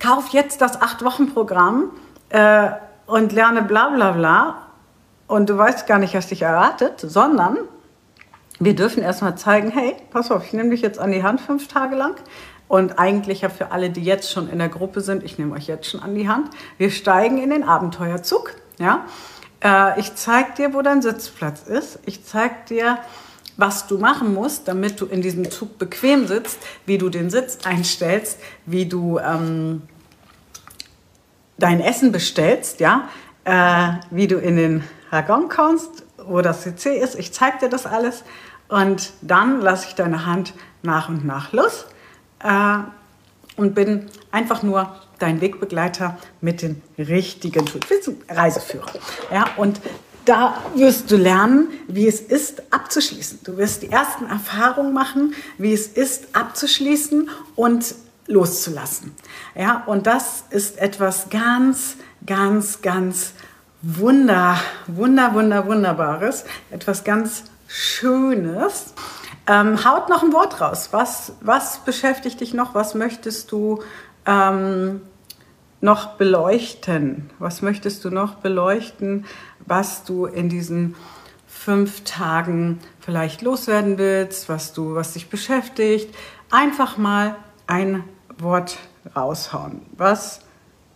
[0.00, 1.90] kauf jetzt das Acht-Wochen-Programm
[2.30, 2.70] äh,
[3.06, 4.56] und lerne bla bla bla
[5.26, 7.58] und du weißt gar nicht, was dich erwartet, sondern
[8.60, 11.68] wir dürfen erstmal zeigen, hey, pass auf, ich nehme dich jetzt an die Hand fünf
[11.68, 12.16] Tage lang.
[12.66, 15.66] Und eigentlich ja für alle, die jetzt schon in der Gruppe sind, ich nehme euch
[15.66, 16.50] jetzt schon an die Hand.
[16.76, 18.54] Wir steigen in den Abenteuerzug.
[18.78, 19.06] Ja?
[19.64, 21.98] Äh, ich zeige dir, wo dein Sitzplatz ist.
[22.04, 22.98] Ich zeige dir,
[23.56, 27.58] was du machen musst, damit du in diesem Zug bequem sitzt, wie du den Sitz
[27.64, 29.82] einstellst, wie du ähm,
[31.58, 33.08] dein Essen bestellst, ja?
[33.44, 37.18] Äh, wie du in den Waggon kommst, wo das CC ist.
[37.18, 38.24] Ich zeige dir das alles.
[38.68, 41.86] Und dann lasse ich deine Hand nach und nach los
[42.42, 42.78] äh,
[43.56, 47.86] und bin einfach nur dein Wegbegleiter mit den richtigen Tools.
[48.28, 48.92] Reiseführer.
[49.32, 49.80] Ja, und
[50.24, 53.40] da wirst du lernen, wie es ist, abzuschließen.
[53.44, 57.94] Du wirst die ersten Erfahrungen machen, wie es ist, abzuschließen und
[58.26, 59.14] loszulassen.
[59.54, 63.32] Ja, und das ist etwas ganz, ganz, ganz
[63.80, 68.94] wunder, wunder, wunder, wunderbares, etwas ganz Schönes.
[69.46, 70.88] Ähm, haut noch ein Wort raus.
[70.92, 72.74] Was, was beschäftigt dich noch?
[72.74, 73.82] Was möchtest du
[74.26, 75.02] ähm,
[75.80, 77.30] noch beleuchten?
[77.38, 79.26] Was möchtest du noch beleuchten,
[79.66, 80.96] was du in diesen
[81.46, 86.14] fünf Tagen vielleicht loswerden willst, was du, was dich beschäftigt?
[86.50, 88.02] Einfach mal ein
[88.38, 88.78] Wort
[89.14, 89.82] raushauen.
[89.96, 90.40] Was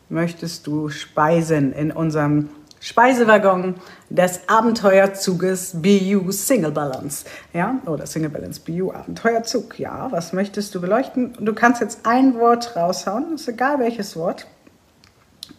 [0.08, 2.48] möchtest du speisen in unserem
[2.84, 3.76] Speisewaggon
[4.10, 7.24] des Abenteuerzuges BU Single Balance.
[7.52, 9.78] Ja, oder Single Balance BU Abenteuerzug.
[9.78, 11.36] Ja, was möchtest du beleuchten?
[11.38, 14.48] Du kannst jetzt ein Wort raushauen, ist egal welches Wort.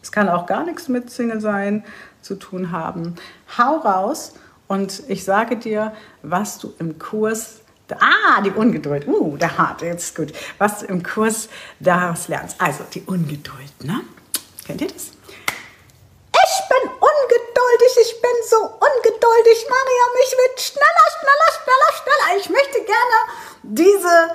[0.01, 1.85] Es kann auch gar nichts mit Single sein
[2.21, 3.15] zu tun haben.
[3.57, 4.33] Hau raus
[4.67, 7.61] und ich sage dir, was du im Kurs
[7.99, 9.07] Ah, die Ungeduld.
[9.07, 10.33] Uh, der hart, jetzt gut.
[10.57, 11.47] Was du im Kurs
[11.79, 12.59] daraus lernst.
[12.59, 14.01] Also die Ungeduld, ne?
[14.65, 15.11] Kennt ihr das?
[16.33, 16.91] Ich bin
[17.83, 20.11] ungeduldig, ich bin so ungeduldig, Mariam.
[20.25, 22.39] Ich will schneller, schneller, schneller, schneller.
[22.39, 23.17] Ich möchte gerne
[23.63, 24.29] diese,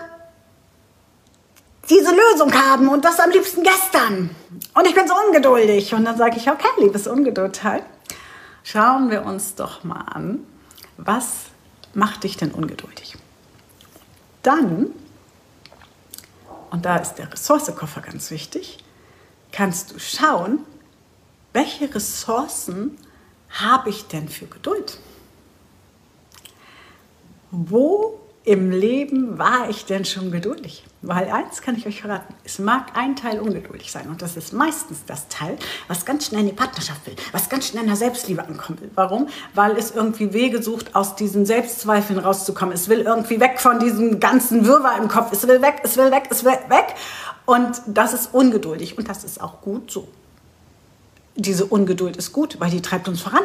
[1.89, 4.35] diese Lösung haben und das am liebsten gestern.
[4.75, 5.95] Und ich bin so ungeduldig.
[5.95, 7.85] Und dann sage ich, okay, liebes Ungedultteil,
[8.63, 10.47] schauen wir uns doch mal an,
[10.97, 11.47] was
[11.95, 13.17] macht dich denn ungeduldig?
[14.43, 14.93] Dann,
[16.71, 18.79] und da ist der Ressourcekoffer ganz wichtig,
[19.53, 20.65] kannst du schauen,
[21.53, 22.99] welche Ressourcen
[23.51, 24.99] habe ich denn für Geduld?
[27.51, 30.85] Wo im Leben war ich denn schon geduldig?
[31.03, 34.53] Weil eins kann ich euch verraten, es mag ein Teil ungeduldig sein und das ist
[34.53, 35.57] meistens das Teil,
[35.87, 38.91] was ganz schnell in die Partnerschaft will, was ganz schnell in der Selbstliebe ankommen will.
[38.95, 39.29] Warum?
[39.55, 42.75] Weil es irgendwie Wege sucht, aus diesen Selbstzweifeln rauszukommen.
[42.75, 45.31] Es will irgendwie weg von diesem ganzen Wirrwarr im Kopf.
[45.33, 46.95] Es will weg, es will weg, es will weg.
[47.47, 50.09] Und das ist ungeduldig und das ist auch gut so
[51.39, 53.45] diese Ungeduld ist gut, weil die treibt uns voran.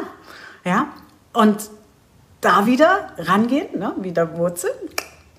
[0.64, 0.88] Ja?
[1.32, 1.70] Und
[2.40, 3.94] da wieder rangehen, ne?
[3.98, 4.74] wieder Wurzeln.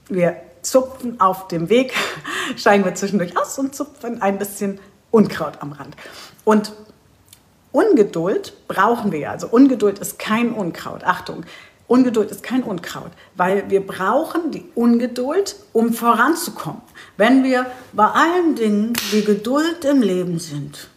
[0.07, 1.93] Wir zupfen auf dem Weg,
[2.55, 4.79] steigen wir zwischendurch aus und zupfen ein bisschen
[5.11, 5.95] Unkraut am Rand.
[6.43, 6.71] Und
[7.71, 9.31] Ungeduld brauchen wir ja.
[9.31, 11.03] Also Ungeduld ist kein Unkraut.
[11.03, 11.45] Achtung,
[11.87, 16.81] Ungeduld ist kein Unkraut, weil wir brauchen die Ungeduld, um voranzukommen.
[17.17, 20.89] Wenn wir bei allen Dingen, die Geduld im Leben sind,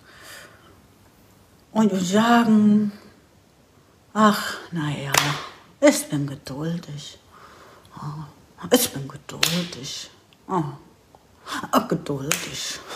[1.79, 2.91] und sagen,
[4.13, 5.13] ach, naja,
[5.81, 7.21] Ich bin geduldig.
[7.97, 8.25] Oh,
[8.75, 10.11] ich bin geduldig.
[10.49, 10.65] Oh
[11.89, 12.81] geduldig.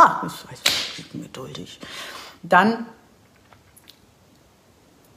[0.00, 0.62] Ah, ich weiß,
[0.98, 1.80] ich bin geduldig.
[2.40, 2.86] Dann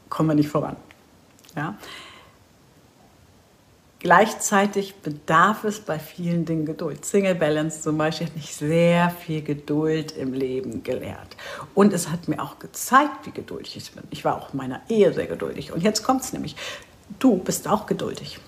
[0.09, 0.75] kommen wir nicht voran.
[1.55, 1.77] Ja?
[4.01, 7.05] Gleichzeitig bedarf es bei vielen Dingen Geduld.
[7.05, 11.37] Single Balance zum Beispiel hat mich sehr viel Geduld im Leben gelehrt.
[11.75, 14.03] Und es hat mir auch gezeigt, wie geduldig ich bin.
[14.09, 15.71] Ich war auch in meiner Ehe sehr geduldig.
[15.71, 16.55] Und jetzt kommt es nämlich.
[17.19, 18.39] Du bist auch geduldig.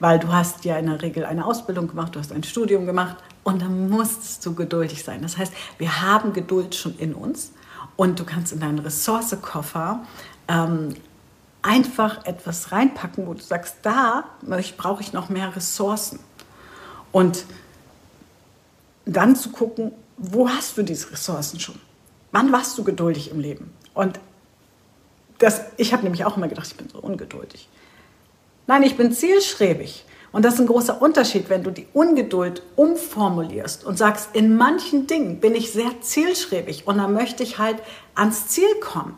[0.00, 3.16] Weil du hast ja in der Regel eine Ausbildung gemacht, du hast ein Studium gemacht
[3.42, 5.22] und dann musst du geduldig sein.
[5.22, 7.52] Das heißt, wir haben Geduld schon in uns
[7.96, 10.04] und du kannst in deinen Ressourcekoffer
[10.48, 10.94] ähm,
[11.66, 14.24] einfach etwas reinpacken, wo du sagst, da
[14.76, 16.20] brauche ich noch mehr Ressourcen.
[17.10, 17.44] Und
[19.04, 21.78] dann zu gucken, wo hast du diese Ressourcen schon?
[22.30, 23.72] Wann warst du geduldig im Leben?
[23.94, 24.20] Und
[25.38, 27.68] das, ich habe nämlich auch immer gedacht, ich bin so ungeduldig.
[28.66, 30.04] Nein, ich bin zielstrebig.
[30.32, 35.06] Und das ist ein großer Unterschied, wenn du die Ungeduld umformulierst und sagst, in manchen
[35.06, 37.78] Dingen bin ich sehr zielstrebig und dann möchte ich halt
[38.14, 39.16] ans Ziel kommen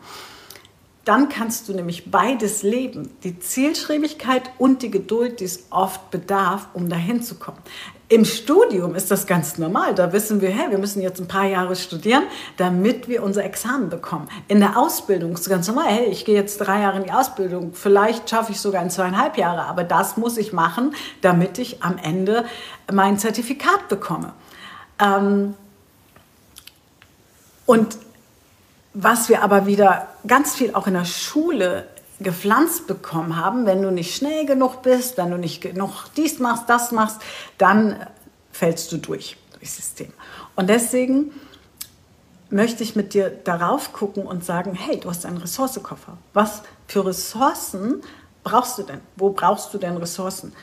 [1.05, 3.09] dann kannst du nämlich beides leben.
[3.23, 7.57] Die Zielstrebigkeit und die Geduld, die es oft bedarf, um dahin zu kommen.
[8.11, 9.93] Im Studium ist das ganz normal.
[9.93, 12.23] Da wissen wir, hey, wir müssen jetzt ein paar Jahre studieren,
[12.57, 14.27] damit wir unser Examen bekommen.
[14.47, 15.85] In der Ausbildung ist es ganz normal.
[15.85, 17.73] Hey, ich gehe jetzt drei Jahre in die Ausbildung.
[17.73, 19.65] Vielleicht schaffe ich sogar in zweieinhalb Jahre.
[19.65, 22.45] Aber das muss ich machen, damit ich am Ende
[22.91, 24.33] mein Zertifikat bekomme.
[24.99, 25.53] Ähm
[27.67, 27.99] und
[28.93, 31.87] was wir aber wieder ganz viel auch in der Schule
[32.19, 36.63] gepflanzt bekommen haben, wenn du nicht schnell genug bist, wenn du nicht genug dies machst,
[36.67, 37.21] das machst,
[37.57, 37.95] dann
[38.51, 40.11] fällst du durch, durchs System.
[40.55, 41.31] Und deswegen
[42.49, 46.17] möchte ich mit dir darauf gucken und sagen, hey, du hast einen Ressourcekoffer.
[46.33, 48.01] Was für Ressourcen
[48.43, 48.99] brauchst du denn?
[49.15, 50.53] Wo brauchst du denn Ressourcen?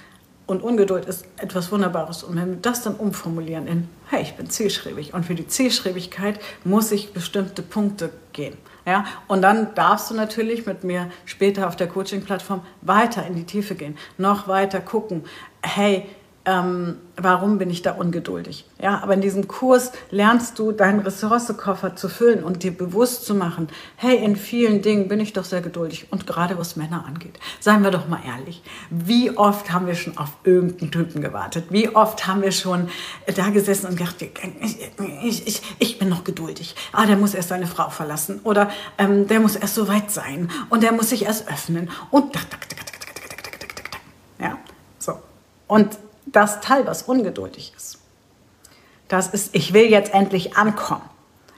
[0.47, 2.23] Und Ungeduld ist etwas Wunderbares.
[2.23, 6.39] Und wenn wir das dann umformulieren in, hey, ich bin zielstrebig und für die Zielstrebigkeit
[6.63, 8.57] muss ich bestimmte Punkte gehen.
[8.87, 9.05] Ja?
[9.27, 13.75] Und dann darfst du natürlich mit mir später auf der Coaching-Plattform weiter in die Tiefe
[13.75, 15.25] gehen, noch weiter gucken,
[15.63, 16.07] hey,
[16.47, 18.67] ähm, warum bin ich da ungeduldig?
[18.81, 23.35] Ja, aber in diesem Kurs lernst du deinen Ressourcekoffer zu füllen und dir bewusst zu
[23.35, 27.41] machen, hey, in vielen Dingen bin ich doch sehr geduldig und gerade was Männer angeht.
[27.59, 31.65] Seien wir doch mal ehrlich, wie oft haben wir schon auf irgendeinen Typen gewartet?
[31.71, 32.91] Wie oft haben wir schon
[33.35, 34.31] da gesessen und gedacht, ich,
[35.25, 36.77] ich, ich, ich bin noch geduldig.
[36.93, 40.49] Ah, der muss erst seine Frau verlassen oder ähm, der muss erst so weit sein
[40.71, 42.37] und der muss sich erst öffnen und
[44.39, 44.59] ja,
[44.99, 45.15] so.
[45.67, 47.99] Und das Teil, was ungeduldig ist.
[49.09, 51.09] Das ist, ich will jetzt endlich ankommen.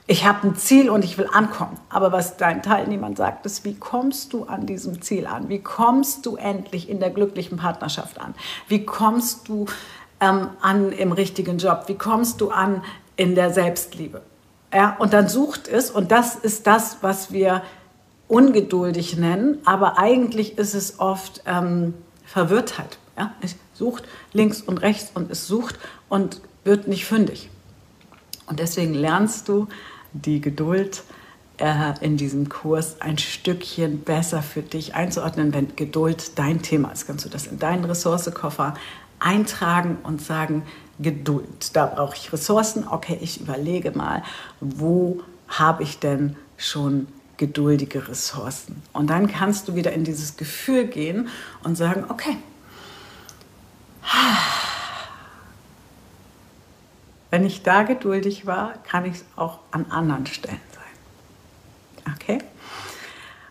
[0.05, 1.79] Ich habe ein Ziel und ich will ankommen.
[1.89, 5.49] Aber was dein Teilnehmer sagt, ist, wie kommst du an diesem Ziel an?
[5.49, 8.33] Wie kommst du endlich in der glücklichen Partnerschaft an?
[8.67, 9.65] Wie kommst du
[10.19, 11.83] ähm, an im richtigen Job?
[11.87, 12.83] Wie kommst du an
[13.17, 14.21] in der Selbstliebe?
[14.73, 17.63] Ja, und dann sucht es, und das ist das, was wir
[18.27, 22.99] ungeduldig nennen, aber eigentlich ist es oft ähm, Verwirrtheit.
[23.17, 23.33] Ja?
[23.41, 27.49] Es sucht links und rechts und es sucht und wird nicht fündig.
[28.45, 29.67] Und deswegen lernst du
[30.13, 31.03] die Geduld
[31.57, 35.53] äh, in diesem Kurs ein Stückchen besser für dich einzuordnen.
[35.53, 38.75] Wenn Geduld dein Thema ist, kannst du das in deinen Ressourcekoffer
[39.19, 40.63] eintragen und sagen,
[40.99, 42.85] Geduld, da brauche ich Ressourcen.
[42.89, 44.23] Okay, ich überlege mal,
[44.59, 48.81] wo habe ich denn schon geduldige Ressourcen?
[48.91, 51.29] Und dann kannst du wieder in dieses Gefühl gehen
[51.63, 52.35] und sagen, okay,
[57.31, 62.13] wenn ich da geduldig war, kann ich es auch an anderen Stellen sein.
[62.15, 62.39] Okay?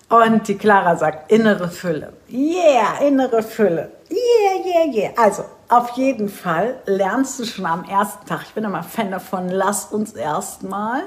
[0.08, 2.14] Und die Clara sagt, innere Fülle.
[2.30, 3.92] Yeah, innere Fülle.
[4.11, 5.11] Yeah, yeah, yeah.
[5.16, 9.50] Also, auf jeden Fall lernst du schon am ersten Tag, ich bin immer Fan davon,
[9.50, 11.02] lass uns erstmal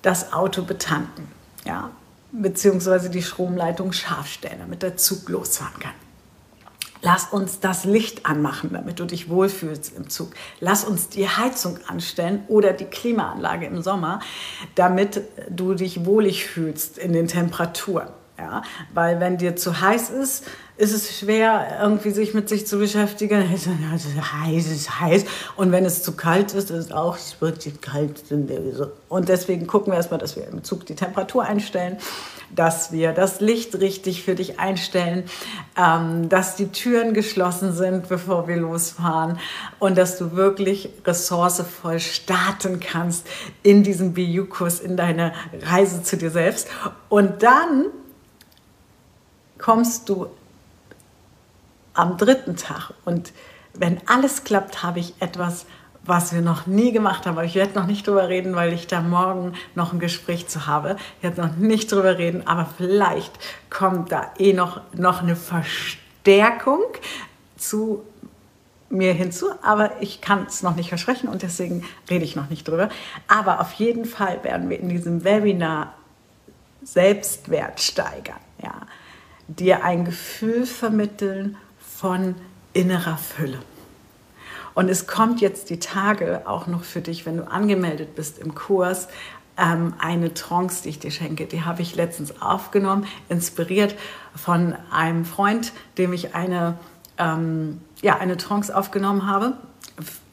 [0.00, 1.28] das Auto betanken.
[1.64, 1.90] Ja?
[2.32, 6.09] Beziehungsweise die Stromleitung scharf stellen, damit der Zug losfahren kann.
[7.02, 10.32] Lass uns das Licht anmachen, damit du dich wohlfühlst im Zug.
[10.60, 14.20] Lass uns die Heizung anstellen oder die Klimaanlage im Sommer,
[14.74, 18.08] damit du dich wohlig fühlst in den Temperaturen.
[18.38, 18.62] Ja?
[18.92, 20.46] Weil wenn dir zu heiß ist,
[20.80, 23.48] ist es schwer, irgendwie sich mit sich zu beschäftigen.
[23.54, 25.24] Es ist heiß, es ist heiß.
[25.56, 28.22] Und wenn es zu kalt ist, ist es auch, wird kalt.
[29.08, 31.98] Und deswegen gucken wir erstmal, dass wir im Zug die Temperatur einstellen
[32.54, 35.24] dass wir das Licht richtig für dich einstellen,
[35.76, 39.38] ähm, dass die Türen geschlossen sind, bevor wir losfahren
[39.78, 43.26] und dass du wirklich ressourcevoll starten kannst
[43.62, 46.68] in diesem BU-Kurs, in deine Reise zu dir selbst.
[47.08, 47.86] Und dann
[49.58, 50.26] kommst du
[52.00, 53.32] am dritten Tag und
[53.74, 55.66] wenn alles klappt, habe ich etwas,
[56.02, 57.38] was wir noch nie gemacht haben.
[57.44, 60.96] Ich werde noch nicht drüber reden, weil ich da morgen noch ein Gespräch zu habe.
[61.18, 63.32] Ich werde noch nicht drüber reden, aber vielleicht
[63.68, 66.82] kommt da eh noch, noch eine Verstärkung
[67.56, 68.02] zu
[68.88, 72.66] mir hinzu, aber ich kann es noch nicht versprechen und deswegen rede ich noch nicht
[72.66, 72.88] drüber.
[73.28, 75.94] Aber auf jeden Fall werden wir in diesem Webinar
[76.82, 78.72] Selbstwert steigern, ja,
[79.46, 81.56] dir ein Gefühl vermitteln
[82.00, 82.34] von
[82.72, 83.58] innerer Fülle.
[84.72, 88.54] Und es kommt jetzt die Tage auch noch für dich, wenn du angemeldet bist im
[88.54, 89.08] Kurs,
[89.58, 91.44] ähm, eine Trance, die ich dir schenke.
[91.44, 93.96] Die habe ich letztens aufgenommen, inspiriert
[94.34, 96.78] von einem Freund, dem ich eine
[97.18, 99.52] ähm, ja, eine Trance aufgenommen habe,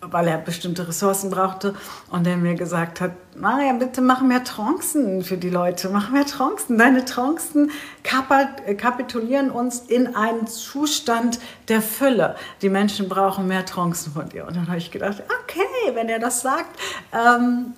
[0.01, 1.75] weil er bestimmte Ressourcen brauchte
[2.09, 6.25] und der mir gesagt hat, Maria, bitte mach mehr Trancen für die Leute, mach mehr
[6.25, 6.77] Trancen.
[6.77, 7.71] Deine Trancen
[8.03, 12.35] kapitulieren uns in einen Zustand der Fülle.
[12.61, 14.47] Die Menschen brauchen mehr Trancen von dir.
[14.47, 16.79] Und dann habe ich gedacht, okay, wenn er das sagt,
[17.13, 17.73] ähm,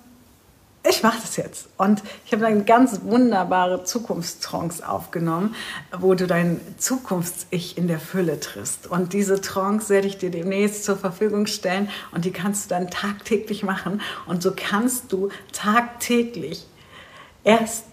[0.88, 1.68] ich mache das jetzt.
[1.76, 5.54] Und ich habe eine ganz wunderbare Zukunftstrance aufgenommen,
[5.98, 8.86] wo du dein Zukunfts-Ich in der Fülle triffst.
[8.86, 12.90] Und diese Trance werde ich dir demnächst zur Verfügung stellen und die kannst du dann
[12.90, 14.00] tagtäglich machen.
[14.26, 16.66] Und so kannst du tagtäglich
[17.44, 17.84] erst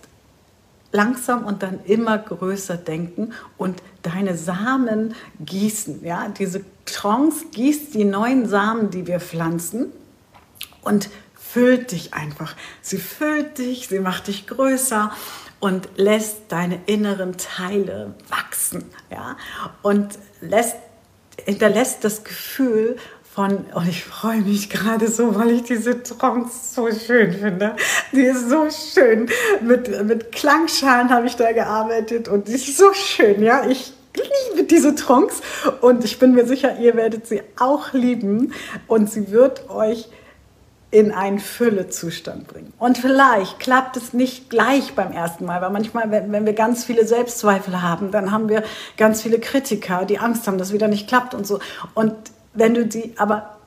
[0.93, 6.05] langsam und dann immer größer denken und deine Samen gießen.
[6.05, 6.29] Ja?
[6.29, 9.91] Diese Trance gießt die neuen Samen, die wir pflanzen
[10.81, 11.09] und
[11.51, 12.55] füllt dich einfach.
[12.81, 15.11] Sie füllt dich, sie macht dich größer
[15.59, 19.37] und lässt deine inneren Teile wachsen, ja,
[19.81, 20.75] und lässt,
[21.45, 22.97] hinterlässt das Gefühl
[23.33, 27.75] von, und ich freue mich gerade so, weil ich diese Trance so schön finde.
[28.11, 29.29] Die ist so schön.
[29.61, 33.67] Mit, mit Klangschalen habe ich da gearbeitet und die ist so schön, ja.
[33.67, 35.43] Ich liebe diese Trance
[35.81, 38.53] und ich bin mir sicher, ihr werdet sie auch lieben
[38.87, 40.09] und sie wird euch
[40.89, 42.73] in einen Füllezustand bringen.
[42.79, 46.85] Und vielleicht klappt es nicht gleich beim ersten Mal, weil manchmal, wenn, wenn wir ganz
[46.85, 48.63] viele Selbstzweifel haben, dann haben wir
[48.95, 51.59] ganz viele Kritiker, die Angst haben, dass wieder nicht klappt und so.
[51.93, 52.13] Und
[52.53, 53.57] wenn du die aber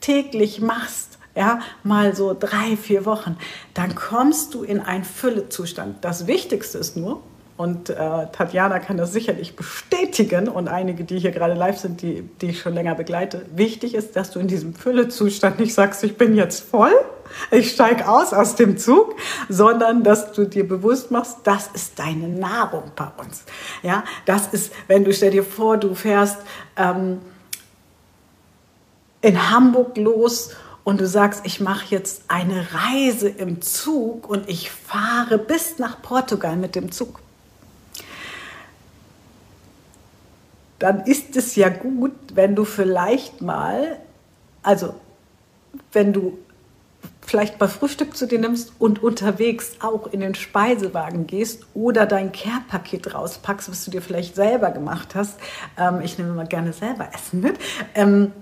[0.00, 3.36] täglich machst, ja, mal so drei, vier Wochen,
[3.72, 6.04] dann kommst du in einen Füllezustand.
[6.04, 7.22] Das Wichtigste ist nur,
[7.58, 12.22] und äh, Tatjana kann das sicherlich bestätigen und einige, die hier gerade live sind, die,
[12.40, 13.44] die ich schon länger begleite.
[13.52, 16.92] Wichtig ist, dass du in diesem Füllezustand nicht sagst, ich bin jetzt voll,
[17.50, 19.16] ich steige aus aus dem Zug,
[19.48, 23.42] sondern dass du dir bewusst machst, das ist deine Nahrung bei uns.
[23.82, 26.38] Ja, das ist, wenn du stell dir vor, du fährst
[26.76, 27.18] ähm,
[29.20, 30.54] in Hamburg los
[30.84, 36.00] und du sagst, ich mache jetzt eine Reise im Zug und ich fahre bis nach
[36.00, 37.18] Portugal mit dem Zug
[40.78, 43.98] dann ist es ja gut, wenn du vielleicht mal,
[44.62, 44.94] also
[45.92, 46.38] wenn du
[47.28, 52.32] vielleicht mal Frühstück zu dir nimmst und unterwegs auch in den Speisewagen gehst oder dein
[52.32, 55.38] Care-Paket rauspackst, was du dir vielleicht selber gemacht hast.
[55.76, 57.56] Ähm, ich nehme immer gerne selber Essen mit.
[57.94, 58.32] Ähm,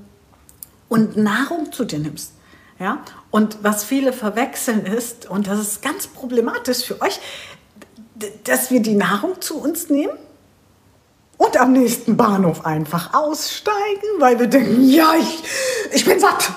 [0.89, 2.33] und Nahrung zu dir nimmst.
[2.79, 3.03] Ja?
[3.31, 7.19] Und was viele verwechseln ist, und das ist ganz problematisch für euch,
[8.45, 10.17] dass wir die Nahrung zu uns nehmen
[11.39, 15.43] und am nächsten Bahnhof einfach aussteigen, weil wir denken, ja, ich,
[15.93, 16.51] ich bin satt.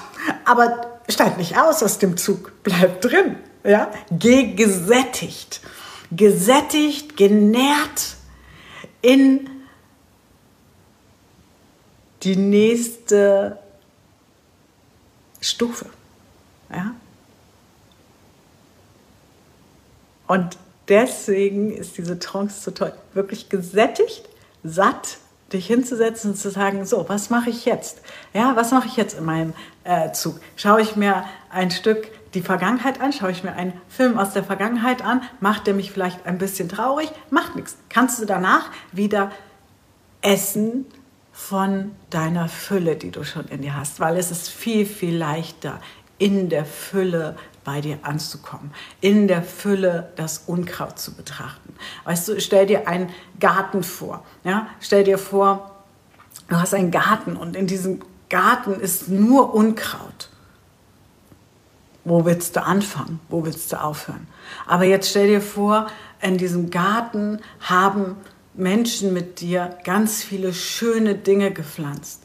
[0.45, 3.37] Aber steig nicht aus aus dem Zug, bleib drin.
[3.63, 3.91] Ja?
[4.11, 5.61] Geh gesättigt,
[6.11, 8.15] gesättigt, genährt
[9.01, 9.49] in
[12.23, 13.59] die nächste
[15.41, 15.85] Stufe.
[16.69, 16.93] Ja?
[20.27, 20.57] Und
[20.87, 22.93] deswegen ist diese Trance so toll.
[23.13, 24.28] Wirklich gesättigt,
[24.63, 25.17] satt,
[25.53, 28.01] dich hinzusetzen und zu sagen, so, was mache ich jetzt?
[28.33, 29.53] Ja, was mache ich jetzt in meinem
[29.83, 30.39] äh, Zug?
[30.55, 34.43] Schaue ich mir ein Stück die Vergangenheit an, schaue ich mir einen Film aus der
[34.43, 37.77] Vergangenheit an, macht der mich vielleicht ein bisschen traurig, macht nichts.
[37.89, 39.31] Kannst du danach wieder
[40.21, 40.85] essen
[41.31, 45.79] von deiner Fülle, die du schon in dir hast, weil es ist viel, viel leichter,
[46.17, 51.73] in der Fülle bei dir anzukommen, in der Fülle das Unkraut zu betrachten.
[52.05, 54.23] Weißt du, stell dir einen Garten vor.
[54.43, 54.67] Ja?
[54.79, 55.71] Stell dir vor,
[56.47, 60.29] du hast einen Garten und in diesem Garten ist nur Unkraut.
[62.05, 63.19] Wo willst du anfangen?
[63.29, 64.27] Wo willst du aufhören?
[64.65, 65.87] Aber jetzt stell dir vor,
[66.21, 68.15] in diesem Garten haben
[68.53, 72.23] Menschen mit dir ganz viele schöne Dinge gepflanzt.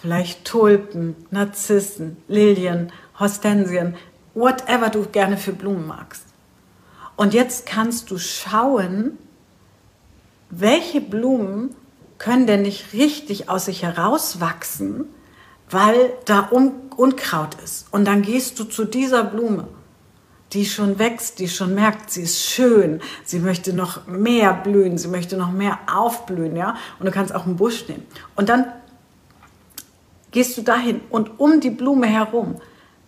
[0.00, 3.96] Vielleicht Tulpen, Narzissen, Lilien, Hortensien,
[4.34, 6.24] whatever du gerne für Blumen magst.
[7.16, 9.18] Und jetzt kannst du schauen,
[10.50, 11.74] welche Blumen
[12.18, 15.06] können denn nicht richtig aus sich herauswachsen,
[15.70, 17.86] weil da Un Unkraut ist.
[17.92, 19.68] Und dann gehst du zu dieser Blume,
[20.52, 25.08] die schon wächst, die schon merkt, sie ist schön, sie möchte noch mehr blühen, sie
[25.08, 26.76] möchte noch mehr aufblühen, ja.
[26.98, 28.04] Und du kannst auch einen Busch nehmen.
[28.36, 28.66] Und dann
[30.30, 32.60] gehst du dahin und um die Blume herum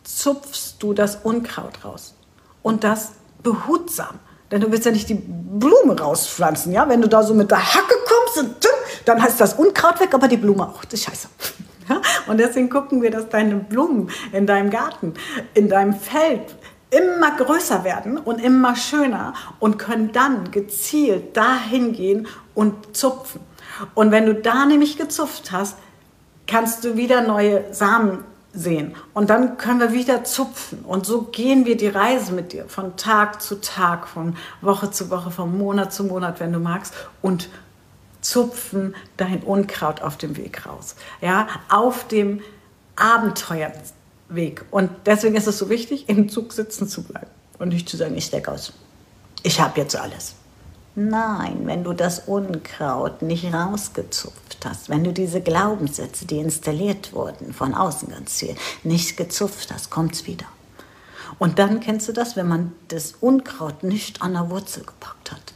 [0.05, 2.15] zupfst du das Unkraut raus.
[2.63, 4.19] Und das behutsam.
[4.51, 6.89] Denn du willst ja nicht die Blume rauspflanzen, ja?
[6.89, 8.55] Wenn du da so mit der Hacke kommst,
[9.05, 10.85] dann heißt das Unkraut weg, aber die Blume auch.
[10.85, 11.29] Das ist scheiße.
[11.89, 12.01] Ja?
[12.29, 15.15] Und deswegen gucken wir, dass deine Blumen in deinem Garten,
[15.53, 16.55] in deinem Feld
[16.91, 23.41] immer größer werden und immer schöner und können dann gezielt dahin gehen und zupfen.
[23.95, 25.77] Und wenn du da nämlich gezupft hast,
[26.47, 28.23] kannst du wieder neue Samen
[28.53, 28.95] sehen.
[29.15, 30.81] Und dann können wir wieder zupfen.
[30.81, 35.11] Und so gehen wir die Reise mit dir von Tag zu Tag, von Woche zu
[35.11, 36.95] Woche, von Monat zu Monat, wenn du magst.
[37.23, 37.49] Und
[38.21, 40.95] zupfen dein Unkraut auf dem Weg raus.
[41.21, 42.41] Ja, auf dem
[42.97, 44.65] Abenteuerweg.
[44.71, 48.17] Und deswegen ist es so wichtig, im Zug sitzen zu bleiben und nicht zu sagen,
[48.17, 48.73] ich steck aus.
[49.43, 50.35] Ich habe jetzt alles.
[50.95, 57.55] Nein, wenn du das Unkraut nicht rausgezupft hast, wenn du diese Glaubenssätze, die installiert wurden,
[57.55, 60.45] von außen ganz viel, nicht gezupft hast, kommt's wieder.
[61.39, 65.55] Und dann kennst du das, wenn man das Unkraut nicht an der Wurzel gepackt hat,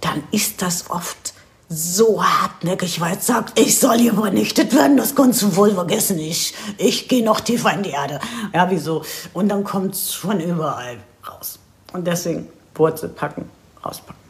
[0.00, 1.34] dann ist das oft
[1.68, 6.18] so hartnäckig, weil es sagt, ich soll hier vernichtet werden, das kannst du wohl vergessen,
[6.18, 8.18] ich, ich gehe noch tiefer in die Erde.
[8.54, 9.02] Ja, wieso?
[9.34, 10.98] Und dann kommt's von überall
[11.28, 11.58] raus.
[11.92, 13.50] Und deswegen Wurzel packen,
[13.82, 14.23] auspacken.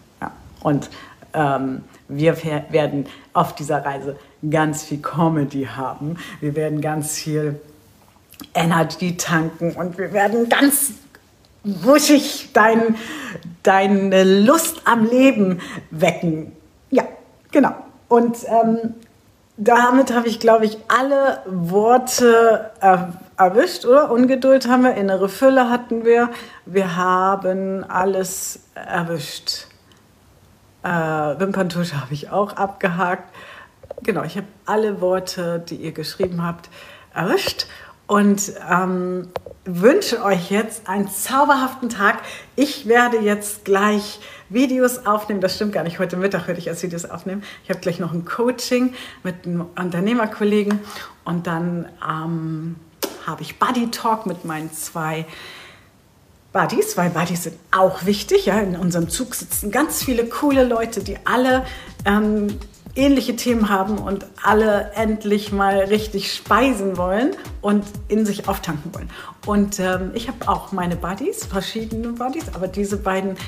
[0.65, 0.91] Und
[1.35, 2.37] ähm, wir
[2.71, 4.17] werden auf dieser Reise
[4.51, 6.17] ganz viel Comedy haben.
[6.41, 7.61] Wir werden ganz viel
[8.55, 10.95] Energy tanken und wir werden ganz
[11.65, 12.97] wuschig dein,
[13.63, 15.61] deine Lust am Leben
[15.91, 16.53] wecken.
[16.91, 17.05] Ja,
[17.53, 17.75] genau.
[18.09, 18.95] Und ähm,
[19.57, 22.71] damit habe ich, glaube ich, alle Worte
[23.37, 24.11] erwischt, oder?
[24.11, 26.31] Ungeduld haben wir, innere Fülle hatten wir.
[26.67, 29.67] Wir haben alles erwischt.
[30.85, 33.35] Äh, Wimperntusche habe ich auch abgehakt.
[34.03, 36.69] Genau, ich habe alle Worte, die ihr geschrieben habt,
[37.15, 37.67] erwischt
[38.07, 39.29] und ähm,
[39.65, 42.19] wünsche euch jetzt einen zauberhaften Tag.
[42.55, 44.21] Ich werde jetzt gleich
[44.51, 45.41] Videos aufnehmen.
[45.41, 45.99] Das stimmt gar nicht.
[45.99, 47.43] Heute Mittag werde ich erst Videos aufnehmen.
[47.63, 50.81] Ich habe gleich noch ein Coaching mit einem Unternehmerkollegen
[51.25, 52.77] und dann ähm,
[53.27, 55.25] habe ich Buddy Talk mit meinen zwei
[56.55, 58.47] Buddies, weil Buddies sind auch wichtig.
[58.47, 61.67] Ja, in unserem Zug sitzen ganz viele coole Leute, die alle
[62.07, 62.47] ähm,
[62.95, 67.33] ähnliche Themen haben und alle endlich mal richtig speisen wollen
[67.65, 69.09] und in sich auftanken wollen.
[69.47, 73.39] Und ähm, ich habe auch meine Buddies, verschiedene Buddies, aber diese beiden,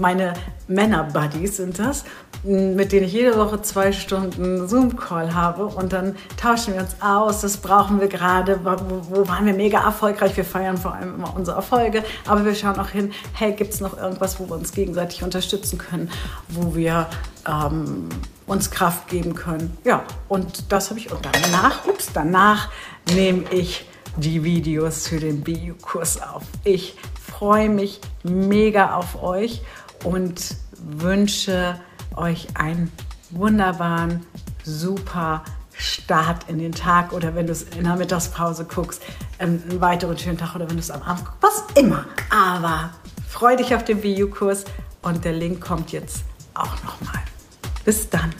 [0.00, 0.32] meine
[0.66, 2.04] Männer-Buddies sind das,
[2.42, 7.42] mit denen ich jede Woche zwei Stunden Zoom-Call habe und dann tauschen wir uns aus,
[7.42, 11.36] das brauchen wir gerade, wo, wo, waren wir mega erfolgreich, wir feiern vor allem immer
[11.36, 14.72] unsere Erfolge, aber wir schauen auch hin, hey, gibt es noch irgendwas, wo wir uns
[14.72, 16.10] gegenseitig unterstützen können,
[16.48, 17.08] wo wir
[17.46, 18.08] ähm,
[18.46, 19.76] uns Kraft geben können.
[19.84, 22.68] Ja, und das habe ich, und danach, ups, danach
[23.14, 23.84] nehme ich
[24.16, 26.42] die Videos für den BU-Kurs auf.
[26.64, 29.62] Ich freue mich mega auf euch
[30.04, 31.80] und wünsche
[32.16, 32.92] euch einen
[33.30, 34.26] wunderbaren,
[34.64, 39.02] super Start in den Tag oder wenn du es in der Mittagspause guckst,
[39.38, 42.04] ähm, einen weiteren schönen Tag oder wenn du es am Abend guckst, was immer.
[42.28, 42.90] Aber
[43.26, 44.64] freu dich auf den BU-Kurs
[45.02, 47.22] und der Link kommt jetzt auch nochmal.
[47.84, 48.34] Bis dann.